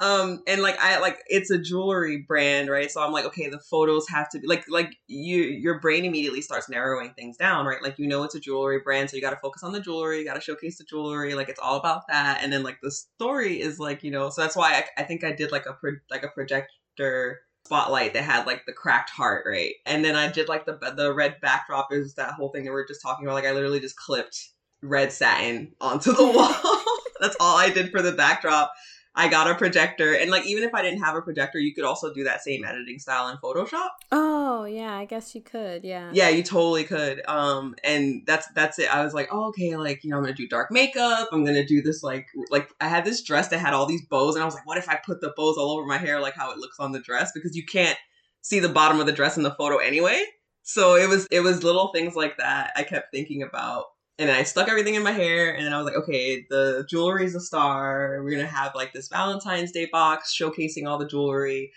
[0.00, 2.90] um and like i like it's a jewelry brand right?
[2.90, 6.40] So i'm like okay the photos have to be like like you your brain immediately
[6.40, 7.82] starts narrowing things down right?
[7.82, 10.18] Like you know it's a jewelry brand so you got to focus on the jewelry
[10.18, 12.40] you got to showcase the jewelry like it's all about that.
[12.42, 15.24] And then like the story is like you know so that's why i, I think
[15.24, 19.44] i did like a pro, like a projector spotlight that had like the cracked heart
[19.46, 19.74] right?
[19.86, 22.80] And then i did like the the red backdrop is that whole thing that we
[22.80, 24.50] are just talking about like i literally just clipped
[24.82, 26.82] red satin onto the wall.
[27.20, 28.72] That's all i did for the backdrop
[29.16, 31.84] I got a projector, and like even if I didn't have a projector, you could
[31.84, 33.90] also do that same editing style in Photoshop.
[34.10, 35.84] Oh yeah, I guess you could.
[35.84, 36.10] Yeah.
[36.12, 37.22] Yeah, you totally could.
[37.28, 38.92] Um, and that's that's it.
[38.92, 41.28] I was like, oh, okay, like you know, I'm gonna do dark makeup.
[41.30, 44.34] I'm gonna do this like like I had this dress that had all these bows,
[44.34, 46.34] and I was like, what if I put the bows all over my hair, like
[46.34, 47.98] how it looks on the dress, because you can't
[48.40, 50.24] see the bottom of the dress in the photo anyway.
[50.62, 53.84] So it was it was little things like that I kept thinking about
[54.18, 56.86] and then I stuck everything in my hair, and then I was like, okay, the
[56.88, 58.22] jewelry's a star.
[58.22, 61.72] We're gonna have like this Valentine's Day box showcasing all the jewelry.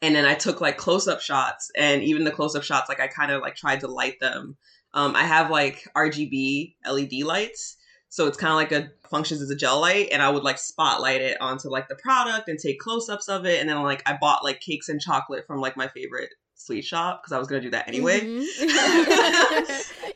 [0.00, 3.00] And then I took like close up shots, and even the close up shots, like
[3.00, 4.56] I kind of like tried to light them.
[4.94, 7.76] Um, I have like RGB LED lights,
[8.08, 10.58] so it's kind of like a functions as a gel light, and I would like
[10.58, 14.02] spotlight it onto like the product and take close ups of it, and then like
[14.06, 16.30] I bought like cakes and chocolate from like my favorite
[16.64, 18.20] sweet shop because I was gonna do that anyway.
[18.20, 18.42] Mm-hmm.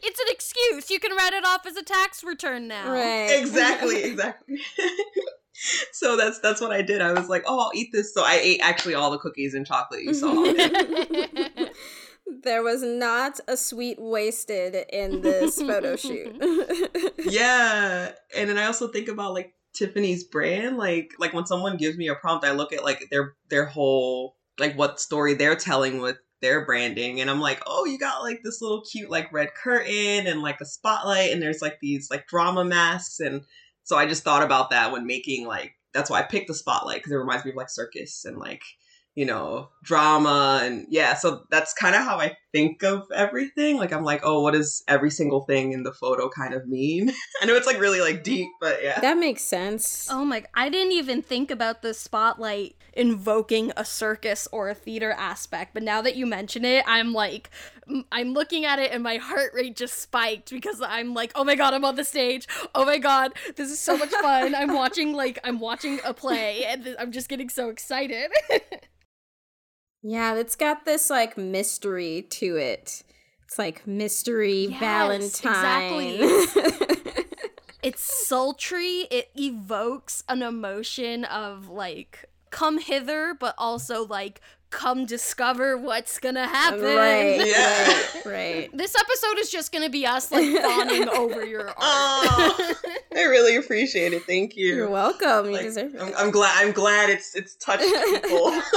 [0.03, 0.91] it's an excuse.
[0.91, 2.91] You can write it off as a tax return now.
[2.91, 3.31] Right.
[3.31, 4.05] Exactly.
[4.17, 4.59] Exactly.
[5.93, 7.01] so that's that's what I did.
[7.03, 8.15] I was like, oh, I'll eat this.
[8.15, 10.33] So I ate actually all the cookies and chocolate you saw.
[12.43, 16.37] there was not a sweet wasted in this photo shoot.
[17.19, 20.79] yeah, and then I also think about like Tiffany's brand.
[20.79, 24.37] Like like when someone gives me a prompt, I look at like their their whole
[24.59, 28.41] like what story they're telling with their branding and i'm like oh you got like
[28.43, 32.27] this little cute like red curtain and like a spotlight and there's like these like
[32.27, 33.43] drama masks and
[33.85, 36.99] so i just thought about that when making like that's why i picked the spotlight
[36.99, 38.63] because it reminds me of like circus and like
[39.17, 43.79] you know, drama and yeah, so that's kind of how I think of everything.
[43.79, 47.11] Like I'm like, oh, what does every single thing in the photo kind of mean?
[47.43, 49.01] I know it's like really like deep, but yeah.
[49.01, 50.07] That makes sense.
[50.11, 55.13] Oh my, I didn't even think about the spotlight invoking a circus or a theater
[55.13, 57.49] aspect, but now that you mention it, I'm like
[58.13, 61.55] I'm looking at it and my heart rate just spiked because I'm like, "Oh my
[61.55, 62.47] god, I'm on the stage.
[62.75, 64.55] Oh my god, this is so much fun.
[64.55, 68.31] I'm watching like I'm watching a play and I'm just getting so excited."
[70.03, 73.03] Yeah, it's got this like mystery to it.
[73.45, 76.15] It's like mystery yes, Valentine.
[76.15, 77.25] Exactly.
[77.83, 79.07] it's sultry.
[79.11, 84.41] It evokes an emotion of like come hither, but also like
[84.71, 86.83] come discover what's gonna happen.
[86.83, 87.87] Right, Yeah.
[87.87, 88.71] right, right.
[88.77, 91.77] This episode is just gonna be us like fawning over your art.
[91.79, 92.75] Oh,
[93.15, 94.25] I really appreciate it.
[94.25, 94.75] Thank you.
[94.75, 95.51] You're welcome.
[95.53, 96.01] You deserve it.
[96.03, 96.53] I'm, I'm glad.
[96.57, 98.61] I'm glad it's it's touched people.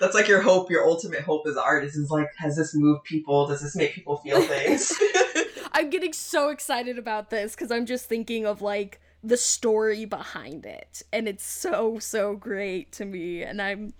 [0.00, 0.70] That's like your hope.
[0.70, 3.46] Your ultimate hope as an artist is like, has this moved people?
[3.46, 4.92] Does this make people feel things?
[5.72, 10.64] I'm getting so excited about this because I'm just thinking of like the story behind
[10.64, 13.92] it, and it's so so great to me, and I'm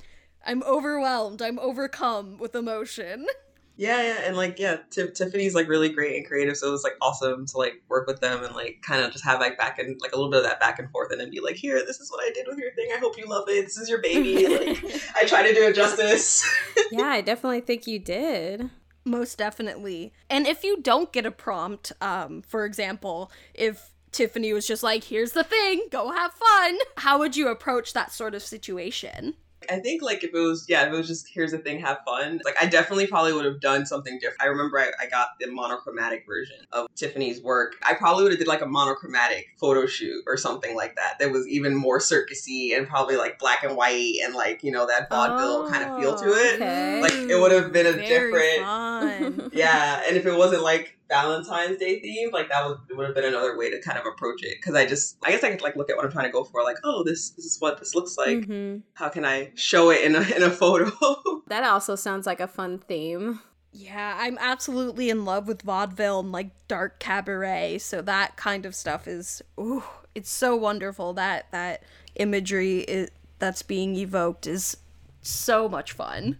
[0.44, 1.42] I'm overwhelmed.
[1.42, 3.26] I'm overcome with emotion.
[3.80, 6.84] yeah, yeah, and like yeah, Ti- Tiffany's like really great and creative, so it was
[6.84, 9.78] like awesome to like work with them and like kind of just have like back
[9.78, 11.82] and like a little bit of that back and forth, and then be like, here,
[11.86, 12.90] this is what I did with your thing.
[12.94, 13.64] I hope you love it.
[13.64, 14.46] This is your baby.
[14.46, 14.84] Like
[15.16, 16.46] I try to do it justice.
[16.92, 18.68] yeah, I definitely think you did.
[19.06, 20.12] Most definitely.
[20.28, 25.04] And if you don't get a prompt, um, for example, if Tiffany was just like,
[25.04, 29.36] here's the thing, go have fun, how would you approach that sort of situation?
[29.68, 31.98] I think like if it was yeah, if it was just here's the thing, have
[32.04, 32.40] fun.
[32.44, 34.40] Like I definitely probably would have done something different.
[34.40, 37.76] I remember I, I got the monochromatic version of Tiffany's work.
[37.82, 41.18] I probably would have did like a monochromatic photo shoot or something like that.
[41.18, 44.86] That was even more circusy and probably like black and white and like you know
[44.86, 46.54] that vaudeville kind of feel to oh, it.
[46.56, 47.02] Okay.
[47.02, 49.50] Like it would have been a Very different fun.
[49.52, 50.02] yeah.
[50.06, 53.58] And if it wasn't like Valentine's Day themed, like that would would have been another
[53.58, 54.56] way to kind of approach it.
[54.58, 56.44] Because I just I guess I could like look at what I'm trying to go
[56.44, 56.62] for.
[56.64, 58.82] Like oh this this is what this looks like Mhm.
[58.94, 60.90] how can I show it in a, in a photo?
[61.48, 63.40] That also sounds like a fun theme.
[63.72, 67.78] Yeah, I'm absolutely in love with vaudeville and like dark cabaret.
[67.78, 69.82] So that kind of stuff is ooh,
[70.14, 71.82] it's so wonderful that that
[72.14, 73.08] imagery i
[73.40, 74.76] that's being evoked is
[75.22, 76.38] so much fun.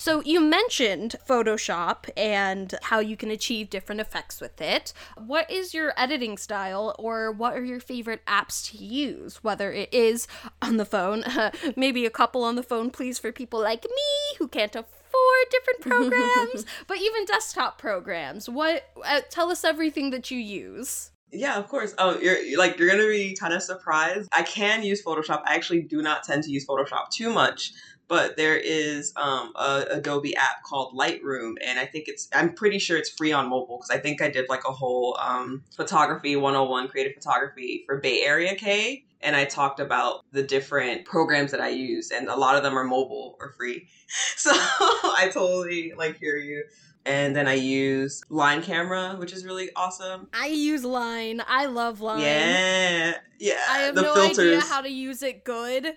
[0.00, 4.92] So you mentioned Photoshop and how you can achieve different effects with it.
[5.16, 9.42] What is your editing style or what are your favorite apps to use?
[9.42, 10.28] Whether it is
[10.62, 11.24] on the phone,
[11.76, 15.80] maybe a couple on the phone please for people like me who can't afford different
[16.12, 18.48] programs, but even desktop programs.
[18.48, 21.10] What uh, tell us everything that you use.
[21.32, 21.92] yeah, of course.
[21.98, 24.28] Oh, you're you're- like you're gonna be kind of surprised.
[24.32, 25.42] I can use Photoshop.
[25.44, 27.72] I actually do not tend to use Photoshop too much,
[28.08, 32.78] but there is um, a Adobe app called Lightroom, and I think it's I'm pretty
[32.78, 36.34] sure it's free on mobile because I think I did like a whole um, photography
[36.34, 39.04] 101 creative photography for Bay Area K.
[39.20, 42.78] And I talked about the different programs that I use, and a lot of them
[42.78, 43.88] are mobile or free.
[44.36, 46.64] So I totally like hear you.
[47.04, 50.28] And then I use Line Camera, which is really awesome.
[50.32, 51.42] I use Line.
[51.46, 52.20] I love Line.
[52.20, 53.54] Yeah, yeah.
[53.68, 54.38] I have the no filters.
[54.38, 55.96] idea how to use it good.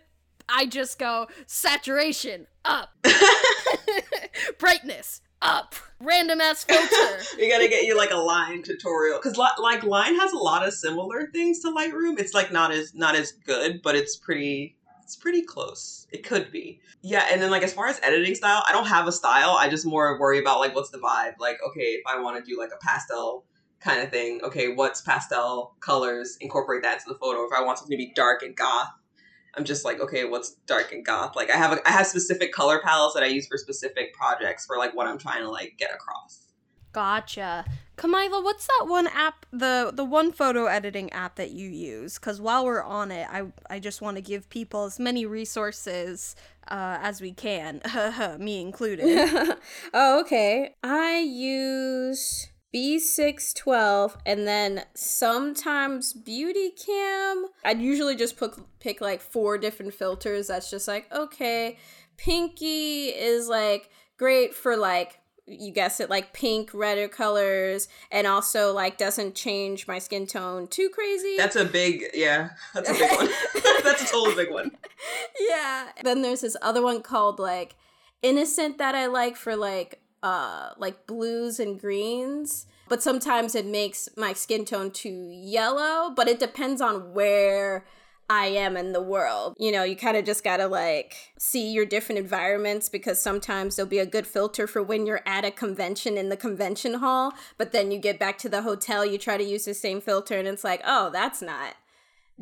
[0.50, 2.90] I just go saturation up,
[4.60, 7.24] brightness up, random ass filter.
[7.38, 9.20] we gotta get you like a line tutorial.
[9.22, 12.20] Because like line has a lot of similar things to lightroom.
[12.20, 16.08] It's like not as not as good but it's pretty it's pretty close.
[16.12, 16.80] It could be.
[17.02, 19.52] Yeah and then like as far as editing style i don't have a style.
[19.60, 21.34] I just more worry about like what's the vibe?
[21.40, 23.46] Like okay if i want to do like a pastel
[23.80, 26.38] kind of thing okay what's pastel colors?
[26.40, 27.44] Incorporate that into the photo.
[27.46, 28.90] If i want something to be dark and goth
[29.56, 31.36] I'm just like, okay, what's dark and goth?
[31.36, 34.66] Like I have a, I have specific color palettes that I use for specific projects
[34.66, 36.48] for like what I'm trying to like get across.
[36.94, 37.66] Gotcha.
[37.98, 42.16] Kamila, what's that one app, the the one photo editing app that you use?
[42.16, 46.36] Because while we're on it, I I just want to give people as many resources
[46.68, 47.82] uh, as we can,
[48.40, 49.06] me included.
[49.94, 50.76] oh, okay.
[50.84, 57.48] I use B612 and then sometimes Beauty Cam.
[57.66, 60.48] I'd usually just pick, pick like four different filters.
[60.48, 61.78] That's just like, okay,
[62.18, 65.18] Pinky is like great for like
[65.48, 70.68] you guess it like pink redder colors and also like doesn't change my skin tone
[70.68, 73.30] too crazy That's a big, yeah, that's a big one.
[73.84, 74.72] that's a totally big one.
[75.50, 75.88] yeah.
[76.04, 77.76] Then there's this other one called like
[78.22, 82.68] Innocent that I like for like uh like blues and greens.
[82.88, 87.86] But sometimes it makes my skin tone too yellow, but it depends on where
[88.32, 89.56] I am in the world.
[89.60, 93.90] You know, you kind of just gotta like see your different environments because sometimes there'll
[93.90, 97.74] be a good filter for when you're at a convention in the convention hall, but
[97.74, 100.48] then you get back to the hotel, you try to use the same filter, and
[100.48, 101.76] it's like, oh, that's not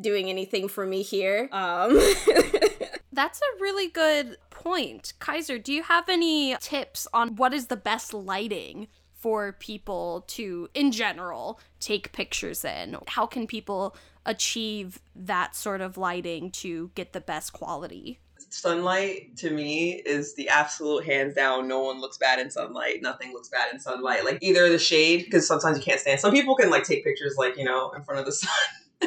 [0.00, 1.48] doing anything for me here.
[1.50, 1.98] Um
[3.12, 5.14] That's a really good point.
[5.18, 10.68] Kaiser, do you have any tips on what is the best lighting for people to,
[10.74, 12.96] in general, take pictures in?
[13.08, 18.20] How can people achieve that sort of lighting to get the best quality?
[18.48, 21.68] Sunlight to me is the absolute hands down.
[21.68, 23.02] No one looks bad in sunlight.
[23.02, 24.24] Nothing looks bad in sunlight.
[24.24, 26.20] Like either the shade, because sometimes you can't stand.
[26.20, 28.50] Some people can like take pictures like you know in front of the sun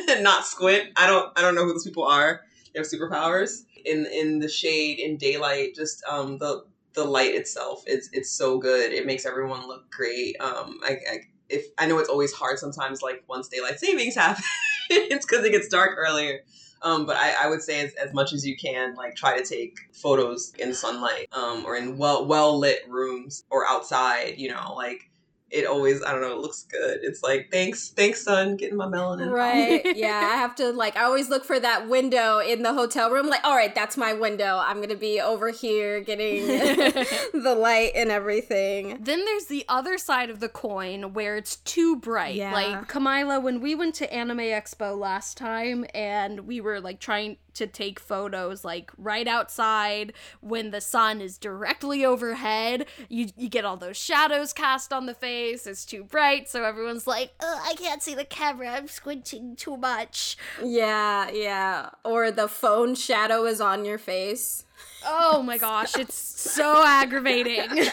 [0.09, 0.89] and not squint.
[0.95, 1.37] I don't.
[1.37, 2.41] I don't know who those people are.
[2.73, 3.63] They have superpowers.
[3.85, 6.63] In in the shade in daylight just um the
[6.93, 11.17] the light itself is it's so good it makes everyone look great um i, I
[11.49, 14.45] if i know it's always hard sometimes like once daylight savings happens
[14.89, 16.39] it's because it gets dark earlier
[16.83, 19.45] um, but I, I would say as, as much as you can, like try to
[19.45, 24.35] take photos in sunlight, um, or in well well lit rooms or outside.
[24.37, 25.09] You know, like
[25.53, 26.99] it always I don't know, it looks good.
[27.03, 29.31] It's like thanks, thanks, sun, getting my melanin.
[29.31, 29.81] Right.
[29.95, 30.31] yeah.
[30.33, 33.27] I have to like I always look for that window in the hotel room.
[33.27, 34.61] Like, all right, that's my window.
[34.65, 38.97] I'm gonna be over here getting the light and everything.
[38.99, 42.35] Then there's the other side of the coin where it's too bright.
[42.35, 42.53] Yeah.
[42.53, 47.37] Like Kamila, when we went to Anime Expo last time and we were like trying
[47.53, 52.85] to take photos like right outside when the sun is directly overhead.
[53.09, 55.67] You you get all those shadows cast on the face.
[55.67, 58.69] It's too bright, so everyone's like, "Ugh, I can't see the camera.
[58.69, 61.89] I'm squinting too much." Yeah, yeah.
[62.03, 64.65] Or the phone shadow is on your face.
[65.05, 67.69] Oh my gosh, it's so aggravating.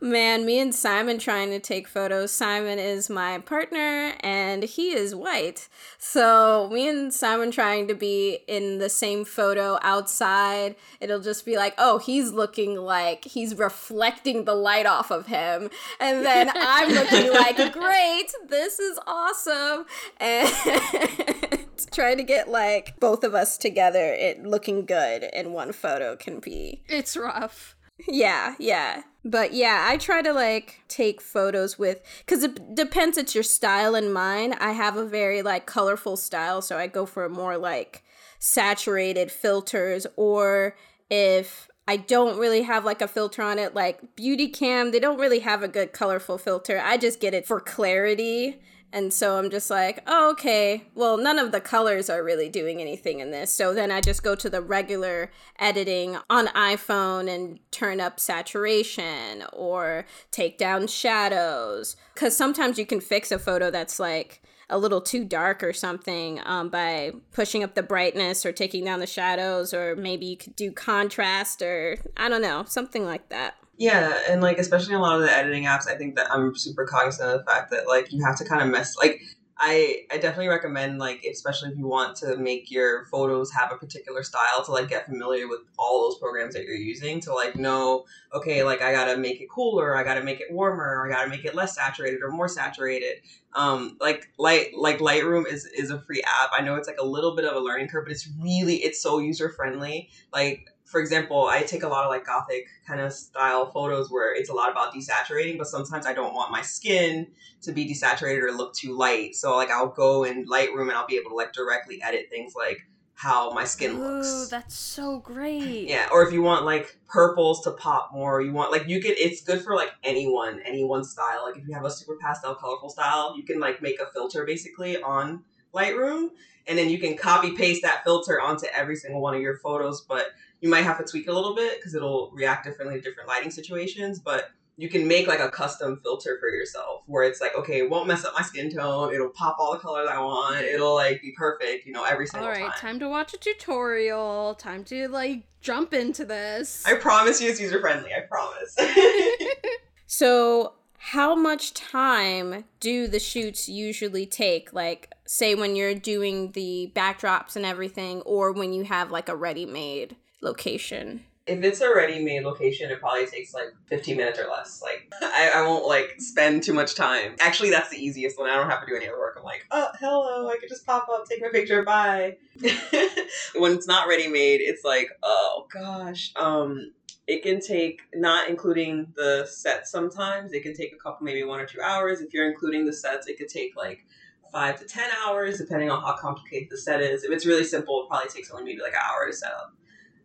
[0.00, 2.30] Man, me and Simon trying to take photos.
[2.30, 5.68] Simon is my partner and he is white.
[5.98, 11.56] So, me and Simon trying to be in the same photo outside, it'll just be
[11.56, 15.70] like, oh, he's looking like he's reflecting the light off of him.
[16.00, 19.86] And then I'm looking like, great, this is awesome.
[20.20, 20.48] And
[21.92, 26.40] trying to get like both of us together, it looking good in one photo can
[26.40, 27.76] be it's rough.
[28.08, 29.02] yeah, yeah.
[29.24, 33.94] But yeah, I try to like take photos with cuz it depends it's your style
[33.94, 34.52] and mine.
[34.60, 38.04] I have a very like colorful style, so I go for more like
[38.38, 40.76] saturated filters or
[41.08, 45.18] if I don't really have like a filter on it like Beauty Cam, they don't
[45.18, 46.80] really have a good colorful filter.
[46.82, 48.60] I just get it for clarity.
[48.94, 50.84] And so I'm just like, oh, okay.
[50.94, 53.52] Well, none of the colors are really doing anything in this.
[53.52, 59.42] So then I just go to the regular editing on iPhone and turn up saturation
[59.52, 61.96] or take down shadows.
[62.14, 66.40] Because sometimes you can fix a photo that's like a little too dark or something
[66.44, 70.54] um, by pushing up the brightness or taking down the shadows, or maybe you could
[70.54, 73.56] do contrast or I don't know, something like that.
[73.76, 76.86] Yeah, and like especially a lot of the editing apps, I think that I'm super
[76.86, 79.20] cognizant of the fact that like you have to kind of mess like
[79.58, 83.76] I I definitely recommend like especially if you want to make your photos have a
[83.76, 87.56] particular style to like get familiar with all those programs that you're using to like
[87.56, 91.30] know okay like I gotta make it cooler, I gotta make it warmer, I gotta
[91.30, 93.18] make it less saturated or more saturated.
[93.54, 96.50] Um, like light like Lightroom is is a free app.
[96.52, 99.00] I know it's like a little bit of a learning curve, but it's really it's
[99.00, 100.10] so user friendly.
[100.32, 104.32] Like for example, I take a lot of like gothic kind of style photos where
[104.32, 107.26] it's a lot about desaturating, but sometimes I don't want my skin
[107.62, 109.34] to be desaturated or look too light.
[109.34, 112.52] So like I'll go in Lightroom and I'll be able to like directly edit things
[112.54, 112.78] like
[113.14, 114.46] how my skin Ooh, looks.
[114.50, 115.88] that's so great.
[115.88, 119.18] Yeah, or if you want like purples to pop more, you want like you could
[119.18, 121.42] it's good for like anyone, anyone's style.
[121.44, 124.44] Like if you have a super pastel colorful style, you can like make a filter
[124.46, 125.42] basically on
[125.74, 126.28] Lightroom
[126.66, 130.02] and then you can copy paste that filter onto every single one of your photos,
[130.02, 130.28] but
[130.64, 133.50] you might have to tweak a little bit because it'll react differently to different lighting
[133.50, 134.48] situations, but
[134.78, 138.08] you can make like a custom filter for yourself where it's like, okay, it won't
[138.08, 139.12] mess up my skin tone.
[139.12, 140.64] It'll pop all the colors I want.
[140.64, 142.56] It'll like be perfect, you know, every single time.
[142.56, 142.92] All right, time.
[142.92, 144.54] time to watch a tutorial.
[144.54, 146.82] Time to like jump into this.
[146.86, 148.12] I promise you it's user friendly.
[148.14, 148.74] I promise.
[150.06, 154.72] So, how much time do the shoots usually take?
[154.72, 159.34] Like, say when you're doing the backdrops and everything, or when you have like a
[159.34, 160.14] ready made
[160.44, 161.24] location?
[161.46, 164.80] if it's a ready-made location, it probably takes like 15 minutes or less.
[164.82, 167.36] Like, I, I won't like spend too much time.
[167.38, 168.48] Actually, that's the easiest one.
[168.48, 169.36] I don't have to do any other work.
[169.38, 172.38] I'm like, oh, hello, I could just pop up, take my picture, bye.
[173.56, 176.32] when it's not ready-made, it's like, oh gosh.
[176.36, 176.92] Um,
[177.26, 181.60] it can take, not including the sets sometimes, it can take a couple, maybe one
[181.60, 182.22] or two hours.
[182.22, 184.06] If you're including the sets, it could take like
[184.50, 187.22] five to 10 hours, depending on how complicated the set is.
[187.22, 189.74] If it's really simple, it probably takes only maybe like an hour to set up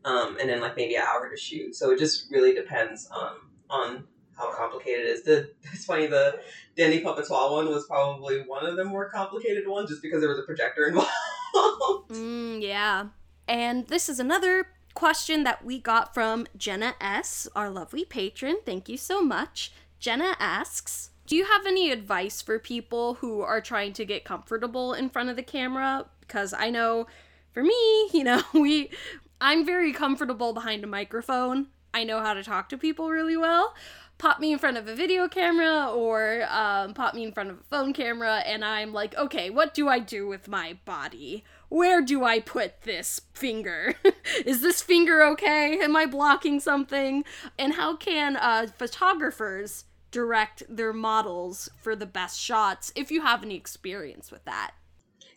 [0.06, 1.76] um, and then like maybe an hour to shoot.
[1.76, 4.04] So it just really depends um, on
[4.38, 5.24] how complicated it is.
[5.24, 6.40] The it's funny the
[6.76, 10.40] Dandy Puppetois one was probably one of the more complicated ones just because there was
[10.40, 11.10] a projector involved.
[12.10, 13.08] Mm, yeah.
[13.48, 18.58] And this is another question that we got from Jenna S., our lovely patron.
[18.66, 19.72] Thank you so much.
[20.00, 24.94] Jenna asks Do you have any advice for people who are trying to get comfortable
[24.94, 26.06] in front of the camera?
[26.22, 27.08] Because I know
[27.52, 28.92] for me, you know, we.
[29.42, 31.68] I'm very comfortable behind a microphone.
[31.94, 33.74] I know how to talk to people really well.
[34.18, 37.60] pop me in front of a video camera or um, pop me in front of
[37.60, 41.46] a phone camera, and I'm like, okay, what do I do with my body?
[41.70, 43.96] Where do I put this finger?
[44.46, 45.80] Is this finger okay?
[45.80, 47.24] Am I blocking something?
[47.58, 53.42] And how can uh, photographers direct their models for the best shots if you have
[53.42, 54.72] any experience with that?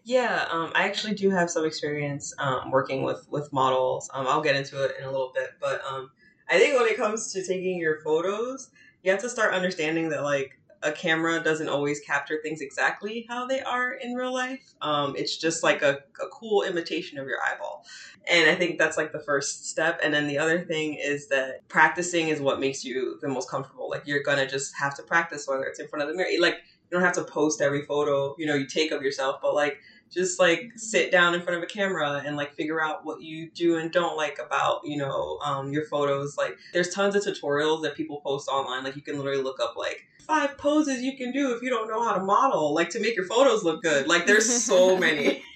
[0.04, 4.10] Yeah, um, I actually do have some experience um, working with with models.
[4.12, 6.10] Um, I'll get into it in a little bit, but um,
[6.50, 8.70] I think when it comes to taking your photos,
[9.04, 13.46] you have to start understanding that like a camera doesn't always capture things exactly how
[13.46, 14.74] they are in real life.
[14.82, 17.84] Um, it's just like a, a cool imitation of your eyeball.
[18.28, 20.00] And I think that's like the first step.
[20.02, 23.88] And then the other thing is that practicing is what makes you the most comfortable.
[23.88, 26.30] Like you're gonna just have to practice whether it's in front of the mirror.
[26.40, 29.54] Like you don't have to post every photo, you know, you take of yourself, but
[29.54, 29.78] like
[30.12, 33.50] just like sit down in front of a camera and like figure out what you
[33.50, 36.36] do and don't like about you know um, your photos.
[36.36, 38.84] Like there's tons of tutorials that people post online.
[38.84, 41.88] Like you can literally look up like five poses you can do if you don't
[41.88, 44.06] know how to model like to make your photos look good.
[44.06, 45.42] Like there's so many.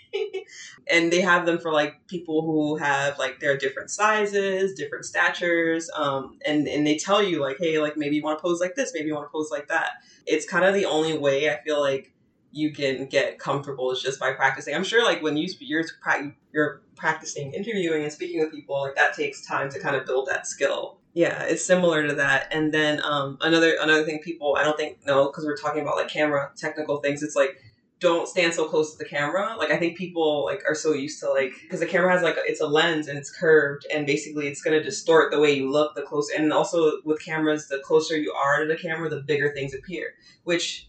[0.88, 5.90] And they have them for like people who have like they're different sizes different statures
[5.94, 8.76] um, and and they tell you like hey like maybe you want to pose like
[8.76, 9.90] this maybe you want to pose like that.
[10.24, 12.14] It's kind of the only way i feel like
[12.56, 14.74] you can get comfortable is just by practicing.
[14.74, 15.84] I'm sure like when you you're
[16.52, 20.26] you're practicing interviewing and speaking with people, like that takes time to kind of build
[20.28, 20.96] that skill.
[21.12, 22.48] Yeah, it's similar to that.
[22.50, 25.96] And then um, another another thing people I don't think know because we're talking about
[25.96, 27.22] like camera technical things.
[27.22, 27.60] It's like
[28.00, 29.54] don't stand so close to the camera.
[29.58, 32.36] Like I think people like are so used to like because the camera has like
[32.38, 35.94] it's a lens and it's curved and basically it's gonna distort the way you look
[35.94, 39.52] the closer and also with cameras the closer you are to the camera the bigger
[39.52, 40.88] things appear which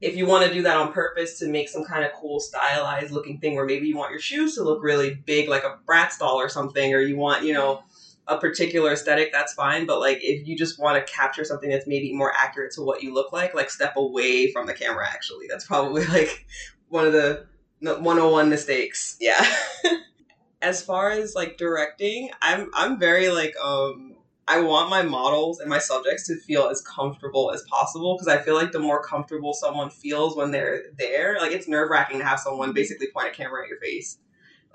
[0.00, 3.10] if you want to do that on purpose to make some kind of cool stylized
[3.10, 6.18] looking thing where maybe you want your shoes to look really big like a Bratz
[6.18, 7.82] doll or something or you want you know
[8.26, 9.86] a particular aesthetic that's fine.
[9.86, 13.02] But like if you just want to capture something that's maybe more accurate to what
[13.02, 15.46] you look like like step away from the camera actually.
[15.48, 16.46] That's probably like
[16.88, 17.46] one of the
[17.80, 19.16] 101 mistakes.
[19.20, 19.44] Yeah.
[20.62, 24.14] As far as like directing i'm i'm very like um
[24.50, 28.42] I want my models and my subjects to feel as comfortable as possible because I
[28.42, 32.24] feel like the more comfortable someone feels when they're there, like it's nerve wracking to
[32.24, 34.18] have someone basically point a camera at your face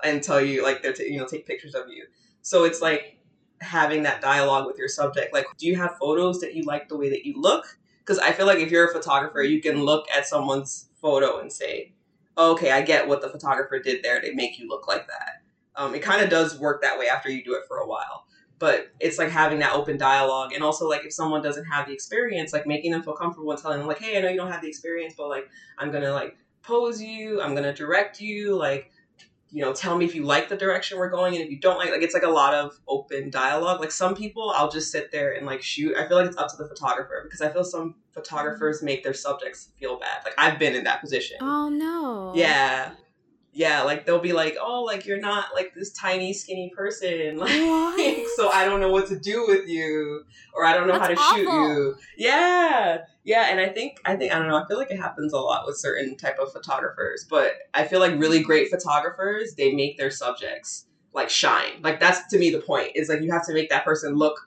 [0.02, 2.06] and tell you like they're t- you know take pictures of you.
[2.40, 3.18] So it's like
[3.60, 5.34] having that dialogue with your subject.
[5.34, 7.78] Like, do you have photos that you like the way that you look?
[7.98, 11.52] Because I feel like if you're a photographer, you can look at someone's photo and
[11.52, 11.92] say,
[12.38, 15.42] oh, "Okay, I get what the photographer did there to make you look like that."
[15.74, 18.24] Um, it kind of does work that way after you do it for a while
[18.58, 21.92] but it's like having that open dialogue and also like if someone doesn't have the
[21.92, 24.50] experience like making them feel comfortable and telling them like hey i know you don't
[24.50, 25.48] have the experience but like
[25.78, 28.90] i'm gonna like pose you i'm gonna direct you like
[29.50, 31.78] you know tell me if you like the direction we're going and if you don't
[31.78, 33.80] like like it's like a lot of open dialogue.
[33.80, 35.96] Like some people i'll just sit there and like shoot.
[35.96, 37.98] I feel like it's up to the photographer because i feel some mm-hmm.
[38.12, 40.24] photographers make their subjects feel bad.
[40.24, 41.38] Like i've been in that position.
[41.40, 42.32] Oh no.
[42.34, 42.90] Yeah
[43.56, 47.38] yeah, like they'll be like, "Oh, like you're not like this tiny skinny person."
[47.96, 51.18] Like, so I don't know what to do with you, or I don't know That's
[51.18, 51.44] how to awful.
[51.44, 51.96] shoot you.
[52.18, 54.62] Yeah, yeah, and I think I think I don't know.
[54.62, 58.00] I feel like it happens a lot with certain type of photographers, but I feel
[58.00, 60.84] like really great photographers they make their subjects
[61.14, 61.80] like shine.
[61.80, 64.38] Like that's to me the point is like you have to make that person look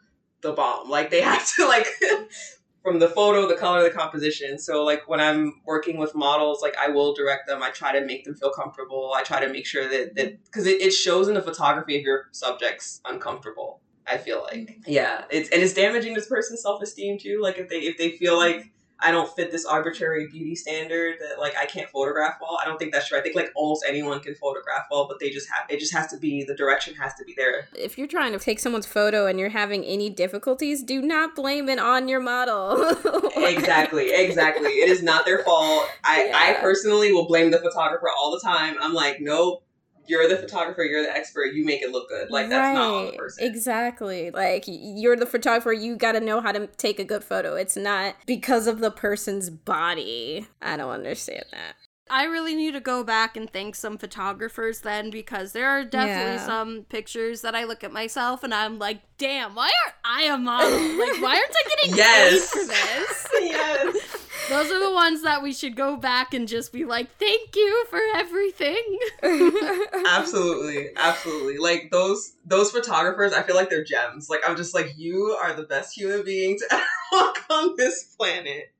[0.41, 0.87] the bomb.
[0.87, 1.87] Like they have to like
[2.83, 4.57] from the photo, the color, the composition.
[4.57, 7.61] So like when I'm working with models, like I will direct them.
[7.61, 9.13] I try to make them feel comfortable.
[9.15, 12.03] I try to make sure that that because it, it shows in the photography if
[12.03, 13.81] your subject's uncomfortable.
[14.07, 14.91] I feel like mm-hmm.
[14.91, 17.41] yeah, it's and it's damaging this person's self esteem too.
[17.41, 18.71] Like if they if they feel like
[19.01, 22.59] I don't fit this arbitrary beauty standard that like I can't photograph well.
[22.61, 23.17] I don't think that's true.
[23.17, 26.07] I think like almost anyone can photograph well, but they just have it just has
[26.07, 27.69] to be the direction has to be there.
[27.75, 31.69] If you're trying to take someone's photo and you're having any difficulties, do not blame
[31.69, 32.89] it on your model.
[33.37, 34.69] exactly, exactly.
[34.69, 35.87] It is not their fault.
[36.03, 36.37] I yeah.
[36.37, 38.75] I personally will blame the photographer all the time.
[38.81, 39.63] I'm like, nope,
[40.07, 42.29] you're the photographer, you're the expert, you make it look good.
[42.29, 42.73] Like that's right.
[42.73, 43.47] not on the person.
[43.47, 44.31] Exactly.
[44.31, 47.55] Like you're the photographer, you got to know how to take a good photo.
[47.55, 50.47] It's not because of the person's body.
[50.61, 51.75] I don't understand that.
[52.09, 56.35] I really need to go back and thank some photographers then because there are definitely
[56.35, 56.45] yeah.
[56.45, 60.37] some pictures that I look at myself and I'm like, damn, why aren't I a
[60.37, 60.71] model?
[60.99, 62.51] like, why aren't I getting yes.
[62.51, 63.27] paid for this?
[63.41, 64.18] yes.
[64.47, 67.85] Those are the ones that we should go back and just be like, thank you
[67.89, 68.99] for everything.
[70.07, 71.57] absolutely, absolutely.
[71.57, 74.29] Like those those photographers, I feel like they're gems.
[74.29, 78.15] Like I'm just like, you are the best human being to ever walk on this
[78.17, 78.71] planet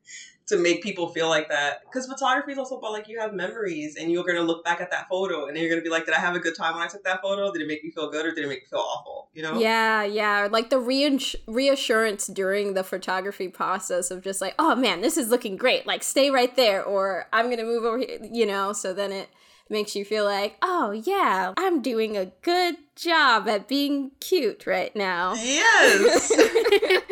[0.50, 1.82] to make people feel like that.
[1.86, 4.90] Because photography is also about like you have memories and you're gonna look back at
[4.92, 6.84] that photo and then you're gonna be like, did I have a good time when
[6.84, 7.52] I took that photo?
[7.52, 9.30] Did it make me feel good or did it make me feel awful?
[9.34, 9.60] You know?
[9.60, 10.48] Yeah, yeah.
[10.52, 15.30] Like the reins- reassurance during the photography process of just like, oh man, this is
[15.30, 15.86] looking great.
[15.86, 18.20] Like stay right there, or I'm gonna move over here.
[18.24, 19.30] You know, so then it
[19.70, 24.96] makes you feel like, oh yeah, I'm doing a good job at being cute right
[24.96, 25.36] now.
[25.36, 26.32] Yes.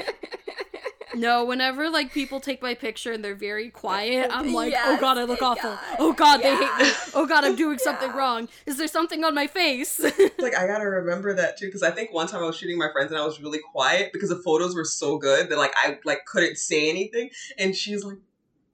[1.18, 4.98] No, whenever like people take my picture and they're very quiet, oh, I'm like, oh
[4.98, 5.72] god, I look awful.
[5.72, 6.92] God, Oh god, they hate me.
[7.14, 8.18] Oh god, I'm doing something Yeah.
[8.18, 8.50] wrong.
[8.66, 10.00] Is there something on my face?
[10.40, 12.92] like I gotta remember that too because I think one time I was shooting my
[12.92, 15.98] friends and I was really quiet because the photos were so good that like I
[16.06, 18.18] like couldn't say anything and she's like,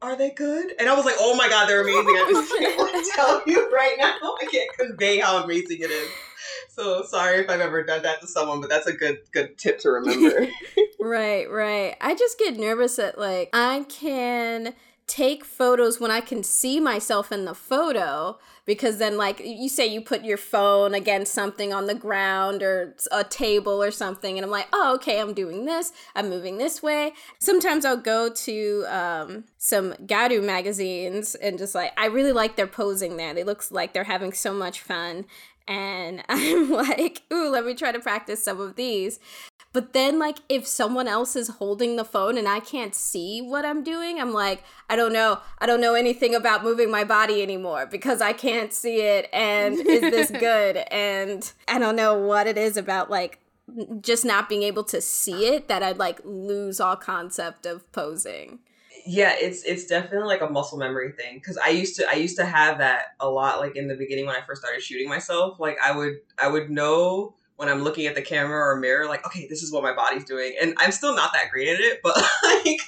[0.02, 2.80] "Are they good?" And I was like, "Oh my god, they're amazing!" I just can't
[2.80, 4.36] like, tell you right now.
[4.42, 6.10] I can't convey how amazing it is.
[6.70, 9.80] So sorry if I've ever done that to someone, but that's a good good tip
[9.80, 10.48] to remember.
[11.04, 11.98] Right, right.
[12.00, 14.74] I just get nervous that like I can
[15.06, 19.86] take photos when I can see myself in the photo because then like you say
[19.86, 24.46] you put your phone against something on the ground or a table or something and
[24.46, 25.92] I'm like, "Oh, okay, I'm doing this.
[26.16, 31.92] I'm moving this way." Sometimes I'll go to um some gyaru magazines and just like
[32.00, 33.34] I really like their posing there.
[33.34, 35.26] They look like they're having so much fun
[35.68, 39.20] and I'm like, "Ooh, let me try to practice some of these."
[39.74, 43.66] But then, like, if someone else is holding the phone and I can't see what
[43.66, 45.40] I'm doing, I'm like, I don't know.
[45.60, 49.30] I don't know anything about moving my body anymore because I can't see it.
[49.34, 50.78] And is this good?
[50.92, 53.40] And I don't know what it is about, like,
[54.02, 58.60] just not being able to see it that I'd like lose all concept of posing.
[59.06, 62.38] yeah, it's it's definitely like a muscle memory thing because I used to I used
[62.38, 65.60] to have that a lot like in the beginning when I first started shooting myself.
[65.60, 69.26] Like I would I would know when I'm looking at the camera or mirror, like,
[69.26, 70.56] okay, this is what my body's doing.
[70.60, 72.80] And I'm still not that great at it, but like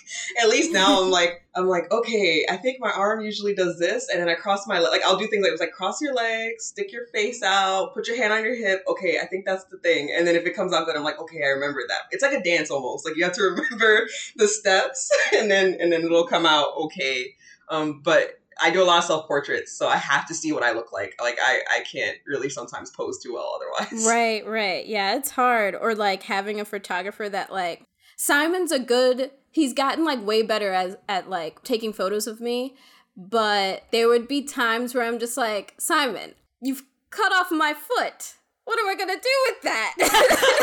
[0.42, 4.10] at least now I'm like, I'm like, okay, I think my arm usually does this,
[4.10, 4.92] and then I cross my leg.
[4.92, 7.94] Like I'll do things like it was like cross your legs, stick your face out,
[7.94, 8.84] put your hand on your hip.
[8.88, 10.12] Okay, I think that's the thing.
[10.16, 12.00] And then if it comes out good, I'm like, okay, I remember that.
[12.12, 13.06] It's like a dance almost.
[13.06, 17.36] Like you have to remember the steps, and then and then it'll come out okay.
[17.70, 20.64] Um, but I do a lot of self portraits, so I have to see what
[20.64, 21.16] I look like.
[21.22, 24.06] Like I, I can't really sometimes pose too well otherwise.
[24.08, 24.86] Right, right.
[24.86, 25.76] Yeah, it's hard.
[25.76, 27.86] Or like having a photographer that like
[28.16, 32.76] Simon's a good he's gotten like way better as at like taking photos of me,
[33.16, 38.34] but there would be times where I'm just like, Simon, you've cut off my foot.
[38.66, 39.96] What am I gonna do with that?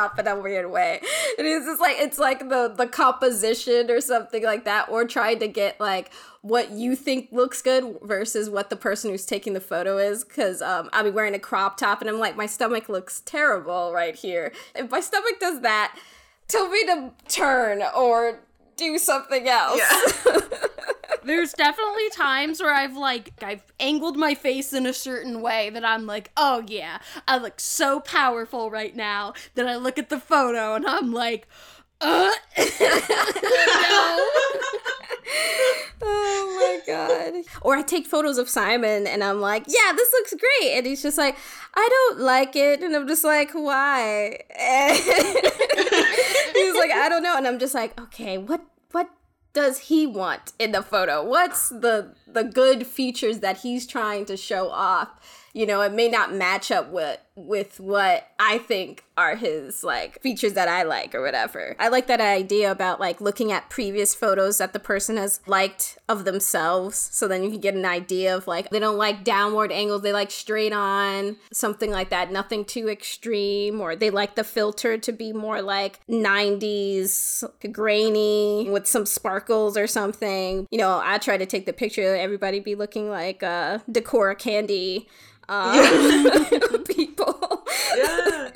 [0.00, 1.00] my foot is cut off in a weird way.
[1.38, 5.38] And it's just like it's like the the composition or something like that, or trying
[5.40, 6.10] to get like
[6.42, 10.24] what you think looks good versus what the person who's taking the photo is.
[10.24, 13.92] Because um, I'll be wearing a crop top and I'm like, my stomach looks terrible
[13.92, 14.52] right here.
[14.74, 15.96] If my stomach does that,
[16.48, 18.40] tell me to turn or
[18.76, 19.80] do something else.
[20.26, 20.40] Yeah.
[21.24, 25.84] There's definitely times where I've like I've angled my face in a certain way that
[25.84, 26.98] I'm like, oh yeah,
[27.28, 29.34] I look so powerful right now.
[29.54, 31.46] That I look at the photo and I'm like,
[32.00, 32.66] uh, no.
[36.02, 37.34] oh my god.
[37.62, 40.72] Or I take photos of Simon and I'm like, yeah, this looks great.
[40.76, 41.36] And he's just like,
[41.74, 42.82] I don't like it.
[42.82, 44.38] And I'm just like, why?
[46.54, 47.36] He's like, I don't know.
[47.36, 48.62] And I'm just like, okay, what
[48.92, 49.08] what
[49.52, 51.24] does he want in the photo?
[51.24, 55.08] What's the the good features that he's trying to show off?
[55.52, 60.20] You know, it may not match up with with what I think are his like
[60.20, 61.76] features that I like or whatever.
[61.78, 65.98] I like that idea about like looking at previous photos that the person has liked
[66.08, 69.72] of themselves so then you can get an idea of like they don't like downward
[69.72, 74.44] angles, they like straight on, something like that, nothing too extreme or they like the
[74.44, 80.66] filter to be more like 90s grainy with some sparkles or something.
[80.70, 85.08] You know, I try to take the picture everybody be looking like uh decor candy
[85.50, 86.44] uh,
[86.88, 87.29] people.
[87.94, 88.50] Yeah.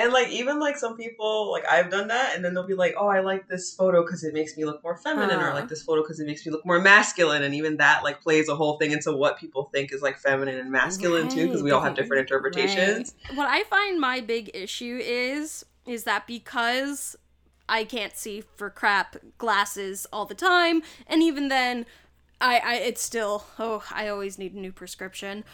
[0.00, 2.94] And like even like some people like I've done that and then they'll be like,
[2.96, 5.54] "Oh, I like this photo cuz it makes me look more feminine or I Uh.
[5.54, 8.48] like this photo cuz it makes me look more masculine." And even that like plays
[8.48, 11.72] a whole thing into what people think is like feminine and masculine too because we
[11.72, 13.14] all have different Right, interpretations.
[13.34, 17.16] what I find my big issue is is that because
[17.68, 21.86] I can't see for crap glasses all the time, and even then,
[22.40, 25.44] I, I it's still oh I always need a new prescription.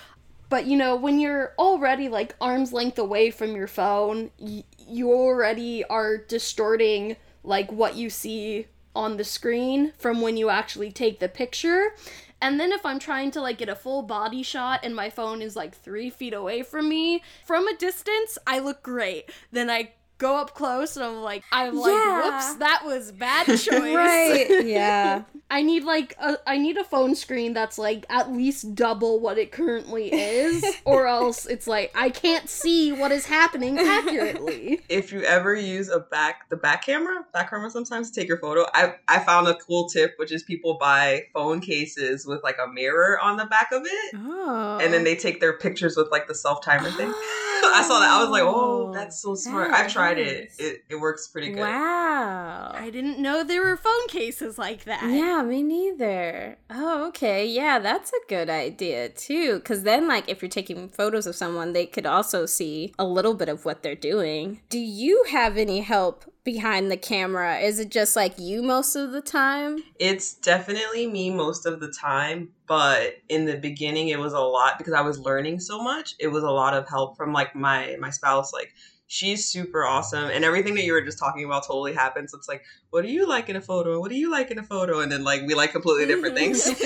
[0.54, 5.10] But you know when you're already like arm's length away from your phone, y- you
[5.10, 11.18] already are distorting like what you see on the screen from when you actually take
[11.18, 11.96] the picture.
[12.40, 15.42] And then if I'm trying to like get a full body shot and my phone
[15.42, 19.32] is like three feet away from me, from a distance, I look great.
[19.50, 22.22] Then I go up close and I'm like, I'm like, Yeah.
[22.22, 23.68] whoops, that was bad choice.
[23.68, 24.64] right.
[24.64, 25.22] Yeah.
[25.50, 29.36] I need like a I need a phone screen that's like at least double what
[29.38, 34.80] it currently is, or else it's like I can't see what is happening accurately.
[34.88, 38.38] if you ever use a back the back camera back camera sometimes to take your
[38.38, 42.56] photo i i found a cool tip which is people buy phone cases with like
[42.64, 44.78] a mirror on the back of it Oh.
[44.80, 45.04] and then oh.
[45.04, 48.30] they take their pictures with like the self timer thing i saw that i was
[48.30, 49.92] like oh that's so smart that i've oh.
[49.92, 50.50] tried it.
[50.50, 50.58] is.
[50.58, 52.72] it it works pretty good Wow.
[52.74, 55.04] I didn't know there were phone cases like that.
[55.10, 56.58] Yeah, me neither.
[56.70, 57.46] Oh, okay.
[57.46, 59.56] Yeah, that's a good idea too.
[59.56, 63.34] Because then, like, if you're taking photos of someone, they could also see a little
[63.34, 64.60] bit of what they're doing.
[64.68, 67.58] Do you have any help behind the camera?
[67.58, 69.82] Is it just like you most of the time?
[69.98, 74.76] It's definitely me most of the time, but in the beginning it was a lot
[74.76, 76.14] because I was learning so much.
[76.18, 78.74] It was a lot of help from like my my spouse like
[79.14, 82.34] she's super awesome and everything that you were just talking about totally happens.
[82.34, 84.00] It's like, what do you like in a photo?
[84.00, 84.98] What do you like in a photo?
[85.00, 86.66] And then like we like completely different things.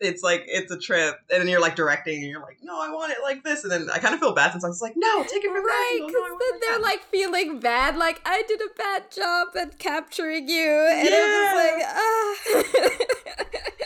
[0.00, 2.90] it's like it's a trip and then you're like directing and you're like, no, I
[2.90, 3.64] want it like this.
[3.64, 5.64] And then I kind of feel bad since I was like, no, take it from
[5.64, 6.12] Right, because.
[6.12, 10.46] No, then they're that." like feeling bad, like I did a bad job at capturing
[10.46, 12.34] you, and I'm just like, ah.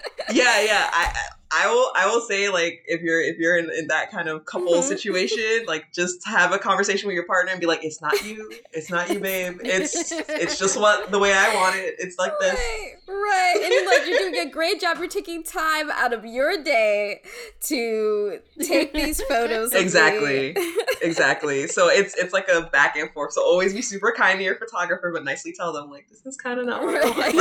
[0.33, 1.15] yeah yeah i
[1.51, 4.45] i will i will say like if you're if you're in, in that kind of
[4.45, 4.83] couple Mhm.
[4.83, 8.53] situation like just have a conversation with your partner and be like it's not you
[8.73, 12.33] it's not you babe it's it's just what the way i want it it's like
[12.41, 13.61] this Right, right.
[13.65, 14.99] And you're like you're doing a great job.
[14.99, 17.23] You're taking time out of your day
[17.69, 19.73] to take these photos.
[19.73, 20.55] Exactly.
[21.03, 24.45] exactly so it's it's like a back and forth so always be super kind to
[24.45, 27.35] your photographer but nicely tell them like this is kind of not what I want.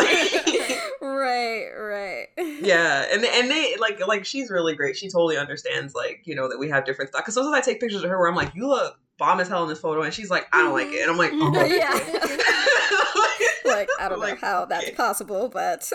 [1.01, 2.27] Right, right.
[2.61, 6.47] yeah and and they like like she's really great she totally understands like you know
[6.49, 8.53] that we have different stuff because sometimes i take pictures of her where i'm like
[8.55, 11.01] you look bomb as hell in this photo and she's like i don't like it
[11.01, 11.91] and i'm like oh Yeah.
[13.65, 14.95] like I don't Like, know how that's okay.
[14.95, 15.89] possible, but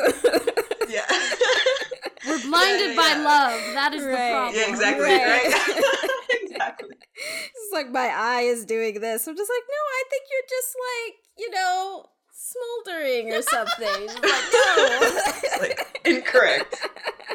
[0.88, 1.04] yeah
[2.26, 3.24] We're blinded Yeah, by yeah.
[3.24, 3.74] love.
[3.74, 4.12] That is Right.
[4.12, 4.54] the problem.
[4.60, 5.26] yeah exactly Right.
[5.26, 5.46] right,
[6.42, 9.26] exactly it's like my eye is doing this.
[9.26, 12.06] I'm just like, no, I think you're just like, you know,
[12.42, 14.06] smoldering or something.
[14.06, 14.22] Like,
[14.52, 15.58] no.
[15.60, 16.76] like incorrect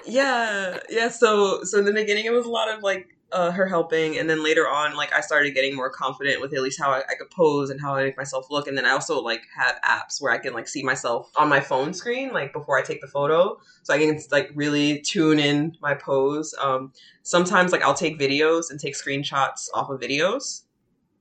[0.07, 3.67] yeah yeah so so in the beginning it was a lot of like uh, her
[3.67, 6.91] helping and then later on like i started getting more confident with at least how
[6.91, 9.41] I, I could pose and how i make myself look and then i also like
[9.53, 12.81] have apps where i can like see myself on my phone screen like before i
[12.81, 16.93] take the photo so i can like really tune in my pose um
[17.23, 20.63] sometimes like i'll take videos and take screenshots off of videos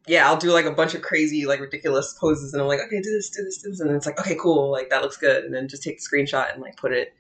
[0.07, 3.01] yeah, I'll do like a bunch of crazy, like ridiculous poses, and I'm like, okay,
[3.01, 5.45] do this, do this, do this, and it's like, okay, cool, like that looks good,
[5.45, 7.15] and then just take the screenshot and like put it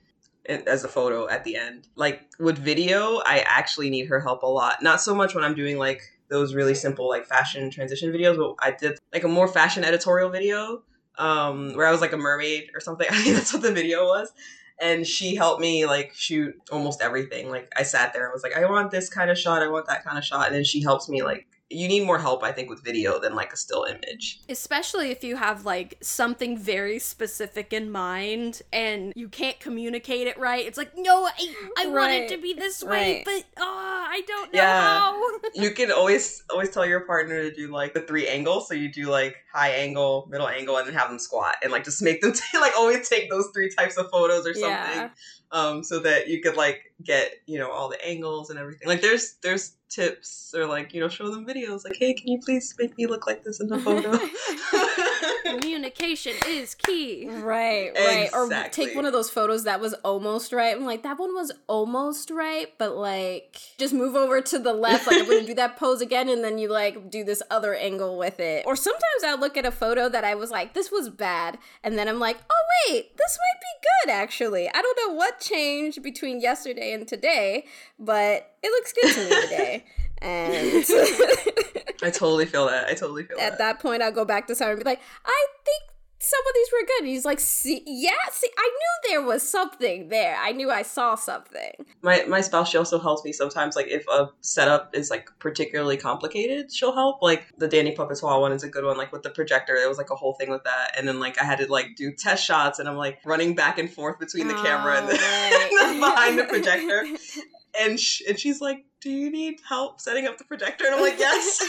[0.48, 1.88] as a photo at the end.
[1.96, 4.82] Like with video, I actually need her help a lot.
[4.82, 8.54] Not so much when I'm doing like those really simple like fashion transition videos, but
[8.64, 10.82] I did like a more fashion editorial video
[11.18, 13.06] um, where I was like a mermaid or something.
[13.10, 14.32] I think that's what the video was.
[14.78, 17.50] And she helped me like shoot almost everything.
[17.50, 19.86] Like I sat there and was like, I want this kind of shot, I want
[19.86, 22.52] that kind of shot, and then she helps me like you need more help, I
[22.52, 24.40] think, with video than like a still image.
[24.48, 30.38] Especially if you have like something very specific in mind and you can't communicate it
[30.38, 30.64] right.
[30.64, 33.24] It's like, no, I, I want it to be this way, Right.
[33.24, 34.80] but uh, I don't know Yeah.
[35.00, 35.22] how.
[35.54, 38.68] You can always always tell your partner to do like the three angles.
[38.68, 41.82] So you do like high angle, middle angle, and then have them squat, and like
[41.84, 44.68] just make them t- like always take those three types of photos or something.
[44.68, 45.08] Yeah.
[45.52, 48.86] Um, so that you could like get you know all the angles and everything.
[48.88, 52.40] Like there's there's tips or like you know show them videos like hey can you
[52.44, 54.12] please make me look like this in the photo.
[55.44, 57.28] Communication is key.
[57.28, 58.30] Right, right.
[58.32, 60.76] Or take one of those photos that was almost right.
[60.76, 65.06] I'm like, that one was almost right, but like, just move over to the left.
[65.06, 68.18] Like, I'm gonna do that pose again, and then you like do this other angle
[68.18, 68.64] with it.
[68.66, 71.98] Or sometimes I look at a photo that I was like, this was bad, and
[71.98, 74.68] then I'm like, oh wait, this might be good actually.
[74.68, 77.66] I don't know what changed between yesterday and today,
[77.98, 79.84] but it looks good to me today.
[80.22, 80.84] And
[82.02, 82.88] I totally feel that.
[82.88, 83.52] I totally feel at that.
[83.52, 85.82] At that point, I'll go back to Simon and be like, I think
[86.18, 86.98] some of these were good.
[87.00, 90.36] And he's like, see, yeah, see, I knew there was something there.
[90.40, 91.72] I knew I saw something.
[92.02, 95.96] my my spouse she also helps me sometimes like if a setup is like particularly
[95.96, 99.30] complicated she'll help like the danny puppetois one is a good one like with the
[99.30, 101.66] projector there was like a whole thing with that and then like i had to
[101.70, 105.08] like do test shots and i'm like running back and forth between the camera and
[105.08, 107.04] the, Oh, behind the projector
[107.80, 110.86] and sh- and she's like do you need help setting up the projector?
[110.86, 111.64] And i'm like yes.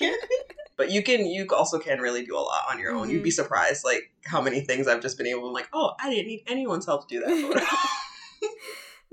[0.76, 3.08] But you can you also can really do a lot on your own.
[3.08, 3.34] You'd be mm-hmm.
[3.34, 6.42] surprised like how many things i've just been able to like oh i didn't need
[6.46, 7.76] anyone's help to do that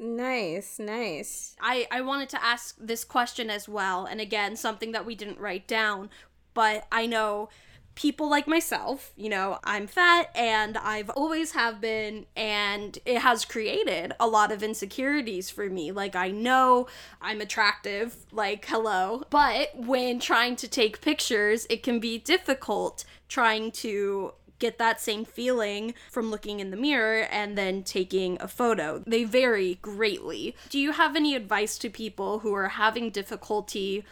[0.02, 1.56] Nice, nice.
[1.62, 5.38] I, I wanted to ask this question as well, and again, something that we didn't
[5.38, 6.10] write down,
[6.56, 7.50] but I know
[7.96, 13.46] people like myself, you know, I'm fat and I've always have been and it has
[13.46, 15.92] created a lot of insecurities for me.
[15.92, 16.88] Like I know
[17.22, 23.72] I'm attractive, like hello, but when trying to take pictures, it can be difficult trying
[23.72, 29.04] to get that same feeling from looking in the mirror and then taking a photo.
[29.06, 30.56] They vary greatly.
[30.70, 34.06] Do you have any advice to people who are having difficulty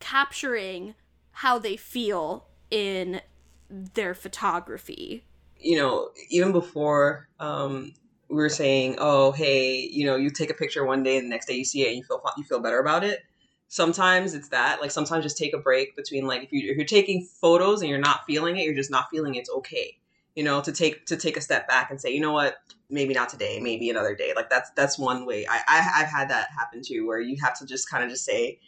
[0.00, 0.94] capturing
[1.32, 3.20] how they feel in
[3.68, 5.24] their photography.
[5.58, 7.92] You know, even before um,
[8.28, 11.30] we were saying, "Oh, hey, you know, you take a picture one day and the
[11.30, 13.20] next day you see it and you feel you feel better about it."
[13.68, 14.80] Sometimes it's that.
[14.80, 17.90] Like sometimes just take a break between like if you if you're taking photos and
[17.90, 19.96] you're not feeling it, you're just not feeling it, it's okay.
[20.34, 22.56] You know, to take to take a step back and say, you know what,
[22.88, 24.32] maybe not today, maybe another day.
[24.34, 25.46] Like that's that's one way.
[25.46, 28.24] I, I I've had that happen too, where you have to just kind of just
[28.24, 28.58] say,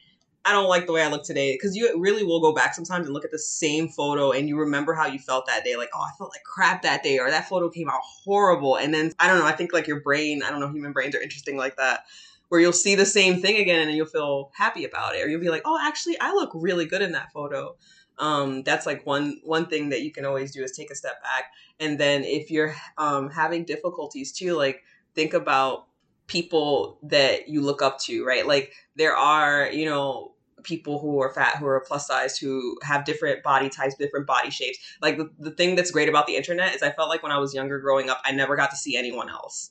[0.44, 3.06] I don't like the way I look today because you really will go back sometimes
[3.06, 5.76] and look at the same photo and you remember how you felt that day.
[5.76, 8.76] Like, oh, I felt like crap that day, or that photo came out horrible.
[8.76, 9.46] And then I don't know.
[9.46, 10.42] I think like your brain.
[10.42, 10.70] I don't know.
[10.70, 12.06] Human brains are interesting like that,
[12.48, 15.40] where you'll see the same thing again and you'll feel happy about it, or you'll
[15.40, 17.76] be like, oh, actually, I look really good in that photo.
[18.18, 21.22] Um, that's like one one thing that you can always do is take a step
[21.22, 21.52] back.
[21.80, 24.82] And then if you're um, having difficulties too, like
[25.14, 25.86] think about
[26.26, 28.46] people that you look up to, right?
[28.46, 30.31] Like there are, you know,
[30.62, 34.50] people who are fat, who are plus size, who have different body types, different body
[34.50, 34.78] shapes.
[35.00, 37.38] Like the, the thing that's great about the internet is I felt like when I
[37.38, 39.70] was younger growing up, I never got to see anyone else,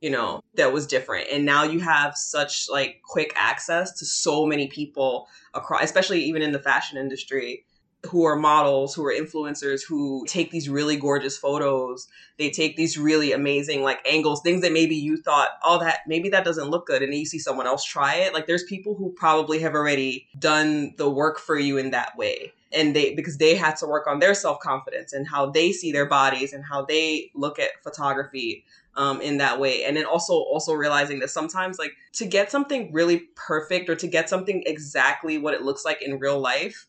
[0.00, 1.28] you know, that was different.
[1.30, 6.42] And now you have such like quick access to so many people across, especially even
[6.42, 7.64] in the fashion industry
[8.06, 12.08] who are models, who are influencers, who take these really gorgeous photos.
[12.36, 16.28] They take these really amazing like angles, things that maybe you thought, oh, that maybe
[16.30, 18.34] that doesn't look good, and you see someone else try it.
[18.34, 22.52] Like there's people who probably have already done the work for you in that way.
[22.74, 25.92] And they because they had to work on their self confidence and how they see
[25.92, 28.64] their bodies and how they look at photography
[28.96, 32.92] um, in that way and then also also realizing that sometimes like to get something
[32.92, 36.86] really perfect or to get something exactly what it looks like in real life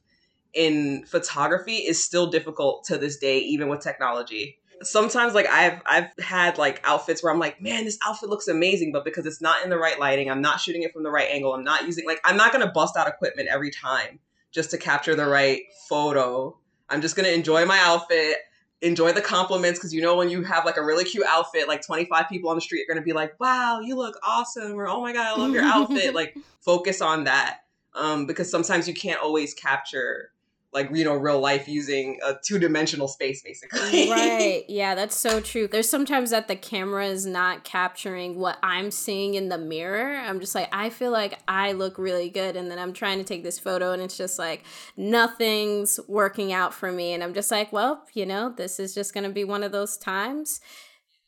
[0.54, 4.60] in photography is still difficult to this day, even with technology.
[4.82, 8.92] Sometimes like I've I've had like outfits where I'm like, man, this outfit looks amazing,
[8.92, 11.30] but because it's not in the right lighting, I'm not shooting it from the right
[11.32, 14.20] angle, I'm not using like I'm not gonna bust out equipment every time
[14.52, 16.58] just to capture the right photo.
[16.90, 18.38] I'm just gonna enjoy my outfit,
[18.82, 21.86] enjoy the compliments, because you know when you have like a really cute outfit, like
[21.86, 25.02] 25 people on the street are gonna be like, wow, you look awesome, or oh
[25.02, 26.14] my god, I love your outfit.
[26.14, 27.60] like focus on that.
[27.96, 30.33] Um, because sometimes you can't always capture
[30.74, 34.10] like you know real life using a two-dimensional space basically.
[34.10, 34.64] Right.
[34.74, 35.68] Yeah that's so true.
[35.68, 40.16] There's sometimes that the camera is not capturing what i'm seeing in the mirror.
[40.16, 43.24] I'm just like i feel like i look really good and then i'm trying to
[43.24, 44.64] take this photo and it's just like
[44.98, 47.14] nothing's working out for me.
[47.14, 49.72] And i'm just like well you know this is just going to be one of
[49.72, 50.60] those times.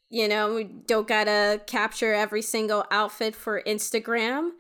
[0.09, 4.51] You know we don't gotta capture every single outfit for instagram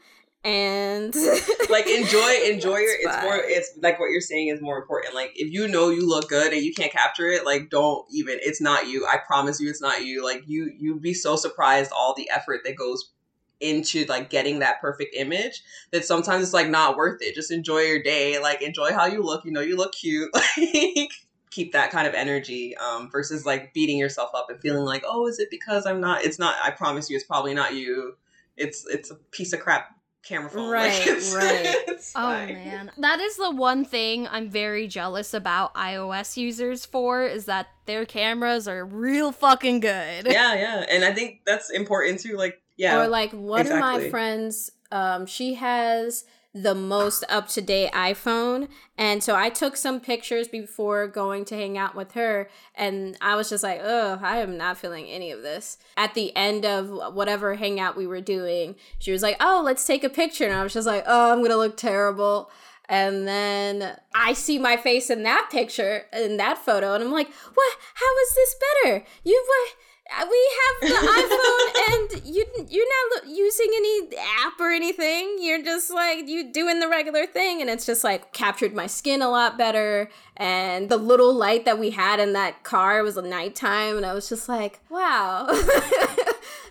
[0.45, 1.15] and
[1.71, 5.15] like enjoy enjoy your it's more it's like what you're saying is more important.
[5.15, 8.37] Like if you know you look good and you can't capture it like don't even
[8.41, 9.07] it's not you.
[9.07, 10.23] I promise you it's not you.
[10.23, 13.11] Like you you'd be so surprised all the effort that goes
[13.59, 17.33] into like getting that perfect image that sometimes it's like not worth it.
[17.33, 18.39] Just enjoy your day.
[18.39, 19.45] Like enjoy how you look.
[19.45, 20.29] You know you look cute.
[20.57, 21.11] Like
[21.51, 25.25] keep that kind of energy um, versus like beating yourself up and feeling like oh
[25.25, 28.17] is it because i'm not it's not i promise you it's probably not you.
[28.57, 29.94] It's it's a piece of crap
[30.25, 30.69] camera phone.
[30.69, 31.75] Right, like right.
[32.15, 37.45] oh man, that is the one thing I'm very jealous about iOS users for is
[37.45, 40.25] that their cameras are real fucking good.
[40.25, 42.35] Yeah, yeah, and I think that's important too.
[42.35, 43.77] Like, yeah, or like one exactly.
[43.77, 46.25] of my friends, um, she has
[46.55, 48.69] the most up to date iPhone.
[48.97, 52.49] And so I took some pictures before going to hang out with her.
[52.73, 55.77] And I was just like, oh, I am not feeling any of this.
[55.97, 60.05] At the end of whatever hangout we were doing, she was like, oh, let's take
[60.05, 60.45] a picture.
[60.45, 62.49] And I was just like, oh, I'm going to look terrible.
[62.87, 67.31] And then I see my face in that picture, in that photo, and I'm like,
[67.53, 67.77] what?
[67.95, 69.05] How is this better?
[69.23, 69.75] You, what?
[70.07, 75.37] Uh, we have the iPhone, and you you're not using any app or anything.
[75.39, 79.21] You're just like you doing the regular thing, and it's just like captured my skin
[79.21, 80.09] a lot better.
[80.37, 84.13] And the little light that we had in that car was a nighttime, and I
[84.13, 85.47] was just like, wow.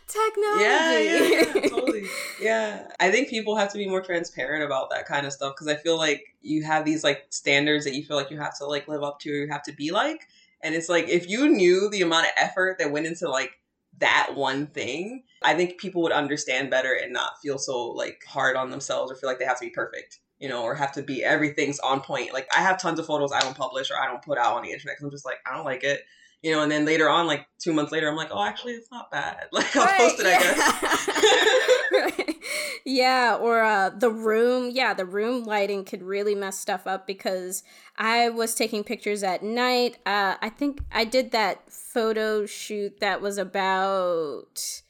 [0.07, 0.63] Technology.
[0.63, 2.05] Yeah, yeah, yeah, totally.
[2.41, 2.89] Yeah.
[3.01, 5.77] I think people have to be more transparent about that kind of stuff because I
[5.77, 8.87] feel like you have these like standards that you feel like you have to like
[8.87, 10.29] live up to or you have to be like
[10.65, 13.53] and it's like if you knew the amount of effort that went into like
[13.99, 18.57] that one thing, I think people would understand better and not feel so like hard
[18.57, 21.03] on themselves or feel like they have to be perfect, you know, or have to
[21.03, 22.33] be everything's on point.
[22.33, 24.63] Like I have tons of photos I don't publish or I don't put out on
[24.65, 26.01] the internet because I'm just like I don't like it,
[26.43, 26.63] you know.
[26.63, 29.47] And then later on, like two months later, I'm like, oh, actually, it's not bad.
[29.53, 30.39] Like I'll Right, post it, yeah.
[30.41, 32.19] I guess.
[32.19, 32.37] Right.
[32.85, 34.71] yeah, or uh, the room.
[34.73, 37.63] Yeah, the room lighting could really mess stuff up because
[37.97, 39.97] I was taking pictures at night.
[40.05, 44.83] Uh, I think I did that photo shoot that was about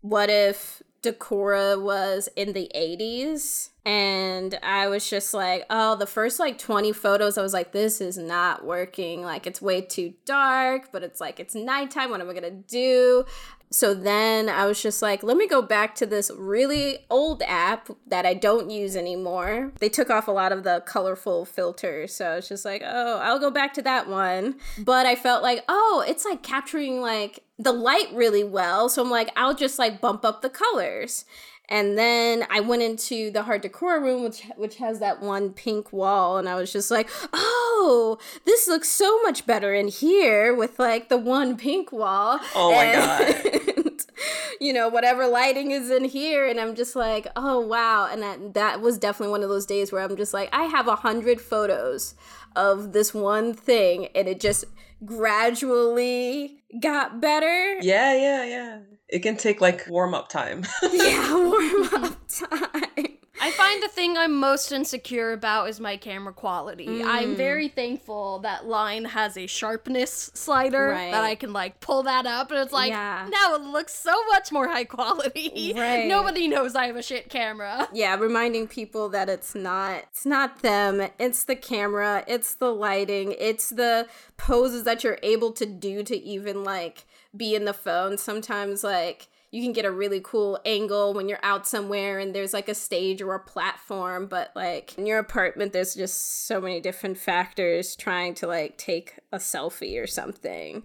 [0.00, 3.70] what if Decora was in the 80s.
[3.84, 8.00] And I was just like, oh, the first like 20 photos, I was like, this
[8.00, 9.22] is not working.
[9.22, 12.10] Like, it's way too dark, but it's like, it's nighttime.
[12.10, 13.24] What am I gonna do?
[13.70, 17.90] So then I was just like, let me go back to this really old app
[18.06, 19.72] that I don't use anymore.
[19.78, 22.14] They took off a lot of the colorful filters.
[22.14, 24.56] So it's just like, oh, I'll go back to that one.
[24.78, 28.88] But I felt like, oh, it's like capturing like the light really well.
[28.88, 31.24] So I'm like, I'll just like bump up the colors.
[31.70, 35.92] And then I went into the hard decor room, which which has that one pink
[35.92, 40.78] wall, and I was just like, "Oh, this looks so much better in here with
[40.78, 44.04] like the one pink wall." Oh my and,
[44.60, 48.54] You know, whatever lighting is in here, and I'm just like, "Oh wow!" And that
[48.54, 51.40] that was definitely one of those days where I'm just like, I have a hundred
[51.40, 52.14] photos
[52.56, 54.64] of this one thing, and it just
[55.04, 57.78] gradually got better.
[57.80, 58.78] yeah, yeah, yeah.
[59.08, 60.64] It can take like warm up time.
[60.92, 63.08] yeah, warm up time.
[63.40, 67.02] I find the thing I'm most insecure about is my camera quality.
[67.04, 67.36] I'm Mm.
[67.36, 71.12] very thankful that Line has a sharpness slider Right.
[71.12, 73.28] that I can like pull that up and it's like Yeah.
[73.30, 75.72] now it looks so much more high quality.
[75.76, 76.06] Right.
[76.08, 77.88] Nobody knows I have a shit camera.
[77.92, 83.34] yeah reminding people that it's not it's not them it's the camera it's the lighting
[83.38, 87.06] it's the poses that you're able to do to even like
[87.36, 88.18] be in the phone.
[88.18, 92.52] Sometimes like you can get a really cool angle when you're out somewhere and there's
[92.52, 96.80] like a stage or a platform but like in your apartment there's just so many
[96.80, 100.82] different factors trying to like take a selfie or something.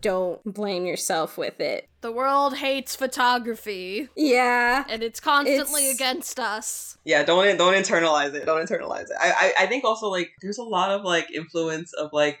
[0.00, 1.88] Don't blame yourself with it.
[2.02, 4.08] The world hates photography.
[4.14, 4.84] Yeah.
[4.88, 6.96] And it's constantly It's- against us.
[7.04, 8.46] yeah don't don't internalize it.
[8.46, 9.16] Don't internalize it.
[9.20, 12.38] I, I i think also like there's a lot of like influence of like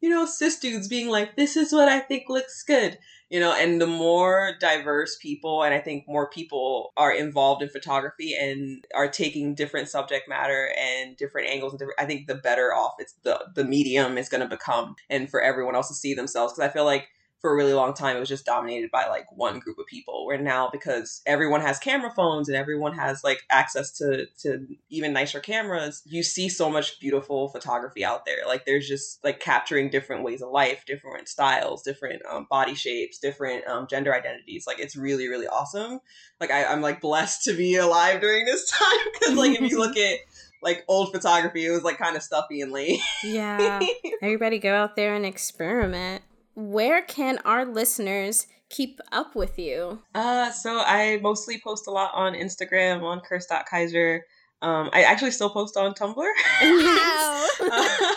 [0.00, 2.98] you know cis dudes being like this is what i think looks good
[3.30, 7.68] you know and the more diverse people and i think more people are involved in
[7.68, 12.34] photography and are taking different subject matter and different angles and different i think the
[12.34, 15.94] better off it's the the medium is going to become and for everyone else to
[15.94, 17.08] see themselves because i feel like
[17.46, 20.26] for a really long time it was just dominated by like one group of people.
[20.26, 25.12] Where now because everyone has camera phones and everyone has like access to to even
[25.12, 28.38] nicer cameras you see so much beautiful photography out there.
[28.48, 33.20] Like there's just like capturing different ways of life different styles different um, body shapes
[33.20, 34.66] different um, gender identities.
[34.66, 36.00] Like it's really really awesome.
[36.40, 39.78] Like I, i'm like blessed to be alive during this time because like if you
[39.78, 40.18] look at
[40.62, 42.98] like old photography it was like kind of stuffy and lame.
[43.22, 43.80] Yeah.
[44.20, 46.24] Everybody go out there and experiment.
[46.56, 50.00] Where can our listeners keep up with you?
[50.14, 54.24] Uh, so I mostly post a lot on Instagram on curse.kaiser.
[54.62, 56.16] Um, I actually still post on Tumblr.
[56.16, 57.46] Wow.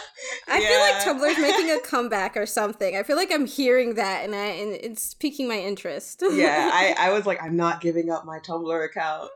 [0.52, 2.95] I feel like Tumblr's making a comeback or something.
[2.95, 6.24] I feel like I'm hearing that and I and it's piquing my interest.
[6.32, 9.30] yeah, I, I was like, I'm not giving up my Tumblr account.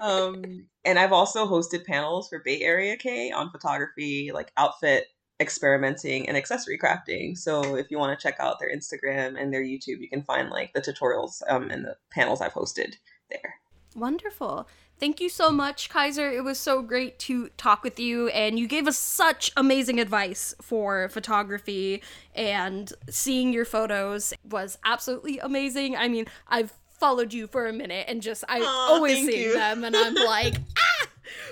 [0.00, 5.06] um, and I've also hosted panels for Bay Area K on photography, like outfit
[5.40, 7.36] experimenting and accessory crafting.
[7.36, 10.50] So if you want to check out their Instagram and their YouTube, you can find
[10.50, 12.94] like the tutorials um, and the panels I've hosted
[13.30, 13.56] there.
[13.94, 14.68] Wonderful.
[14.98, 16.30] Thank you so much, Kaiser.
[16.30, 20.54] It was so great to talk with you, and you gave us such amazing advice
[20.62, 22.02] for photography,
[22.34, 25.96] and seeing your photos was absolutely amazing.
[25.96, 29.84] I mean, I've followed you for a minute, and just I Aw, always see them,
[29.84, 31.06] and I'm like, ah,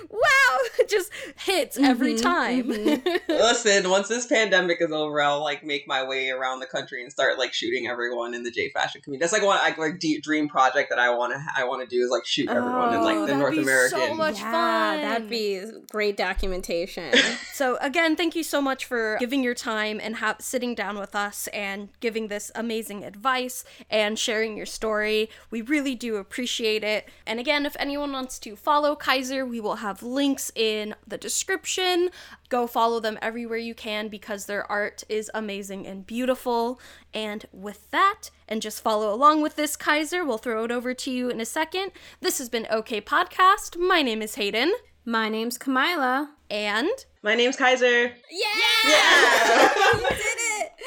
[0.09, 2.67] wow, it just hits every Mhm, time.
[3.29, 7.11] Listen, once this pandemic is over, I'll like make my way around the country and
[7.11, 9.21] start like shooting everyone in the J fashion community.
[9.23, 11.95] That's like one like, like deep dream project that I want to I want to
[11.95, 14.51] do is like shoot everyone in Oh, like the that'd North be so much yeah,
[14.51, 15.01] fun.
[15.01, 17.13] That'd be great documentation.
[17.53, 21.15] So again, thank you so much for giving your time and ha- sitting down with
[21.15, 25.29] us and giving this amazing advice and sharing your story.
[25.51, 27.07] We really do appreciate it.
[27.25, 32.09] And again, if anyone wants to follow Kaiser, we will have links in the description.
[32.47, 36.79] Go follow them everywhere you can because their art is amazing and beautiful.
[37.13, 41.11] And with that, and just follow along with this, Kaiser, we'll throw it over to
[41.11, 41.91] you in a second.
[42.21, 43.77] This has been OK Podcast.
[43.77, 44.73] My name is Hayden.
[45.03, 46.29] My name's Kamila.
[46.49, 46.89] And
[47.23, 48.13] My name's Kaiser.
[48.31, 49.69] yeah, Yeah.
[49.93, 50.71] you did it!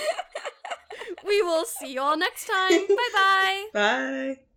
[1.26, 2.86] We will see you all next time.
[2.88, 3.64] Bye bye.
[3.74, 4.47] Bye.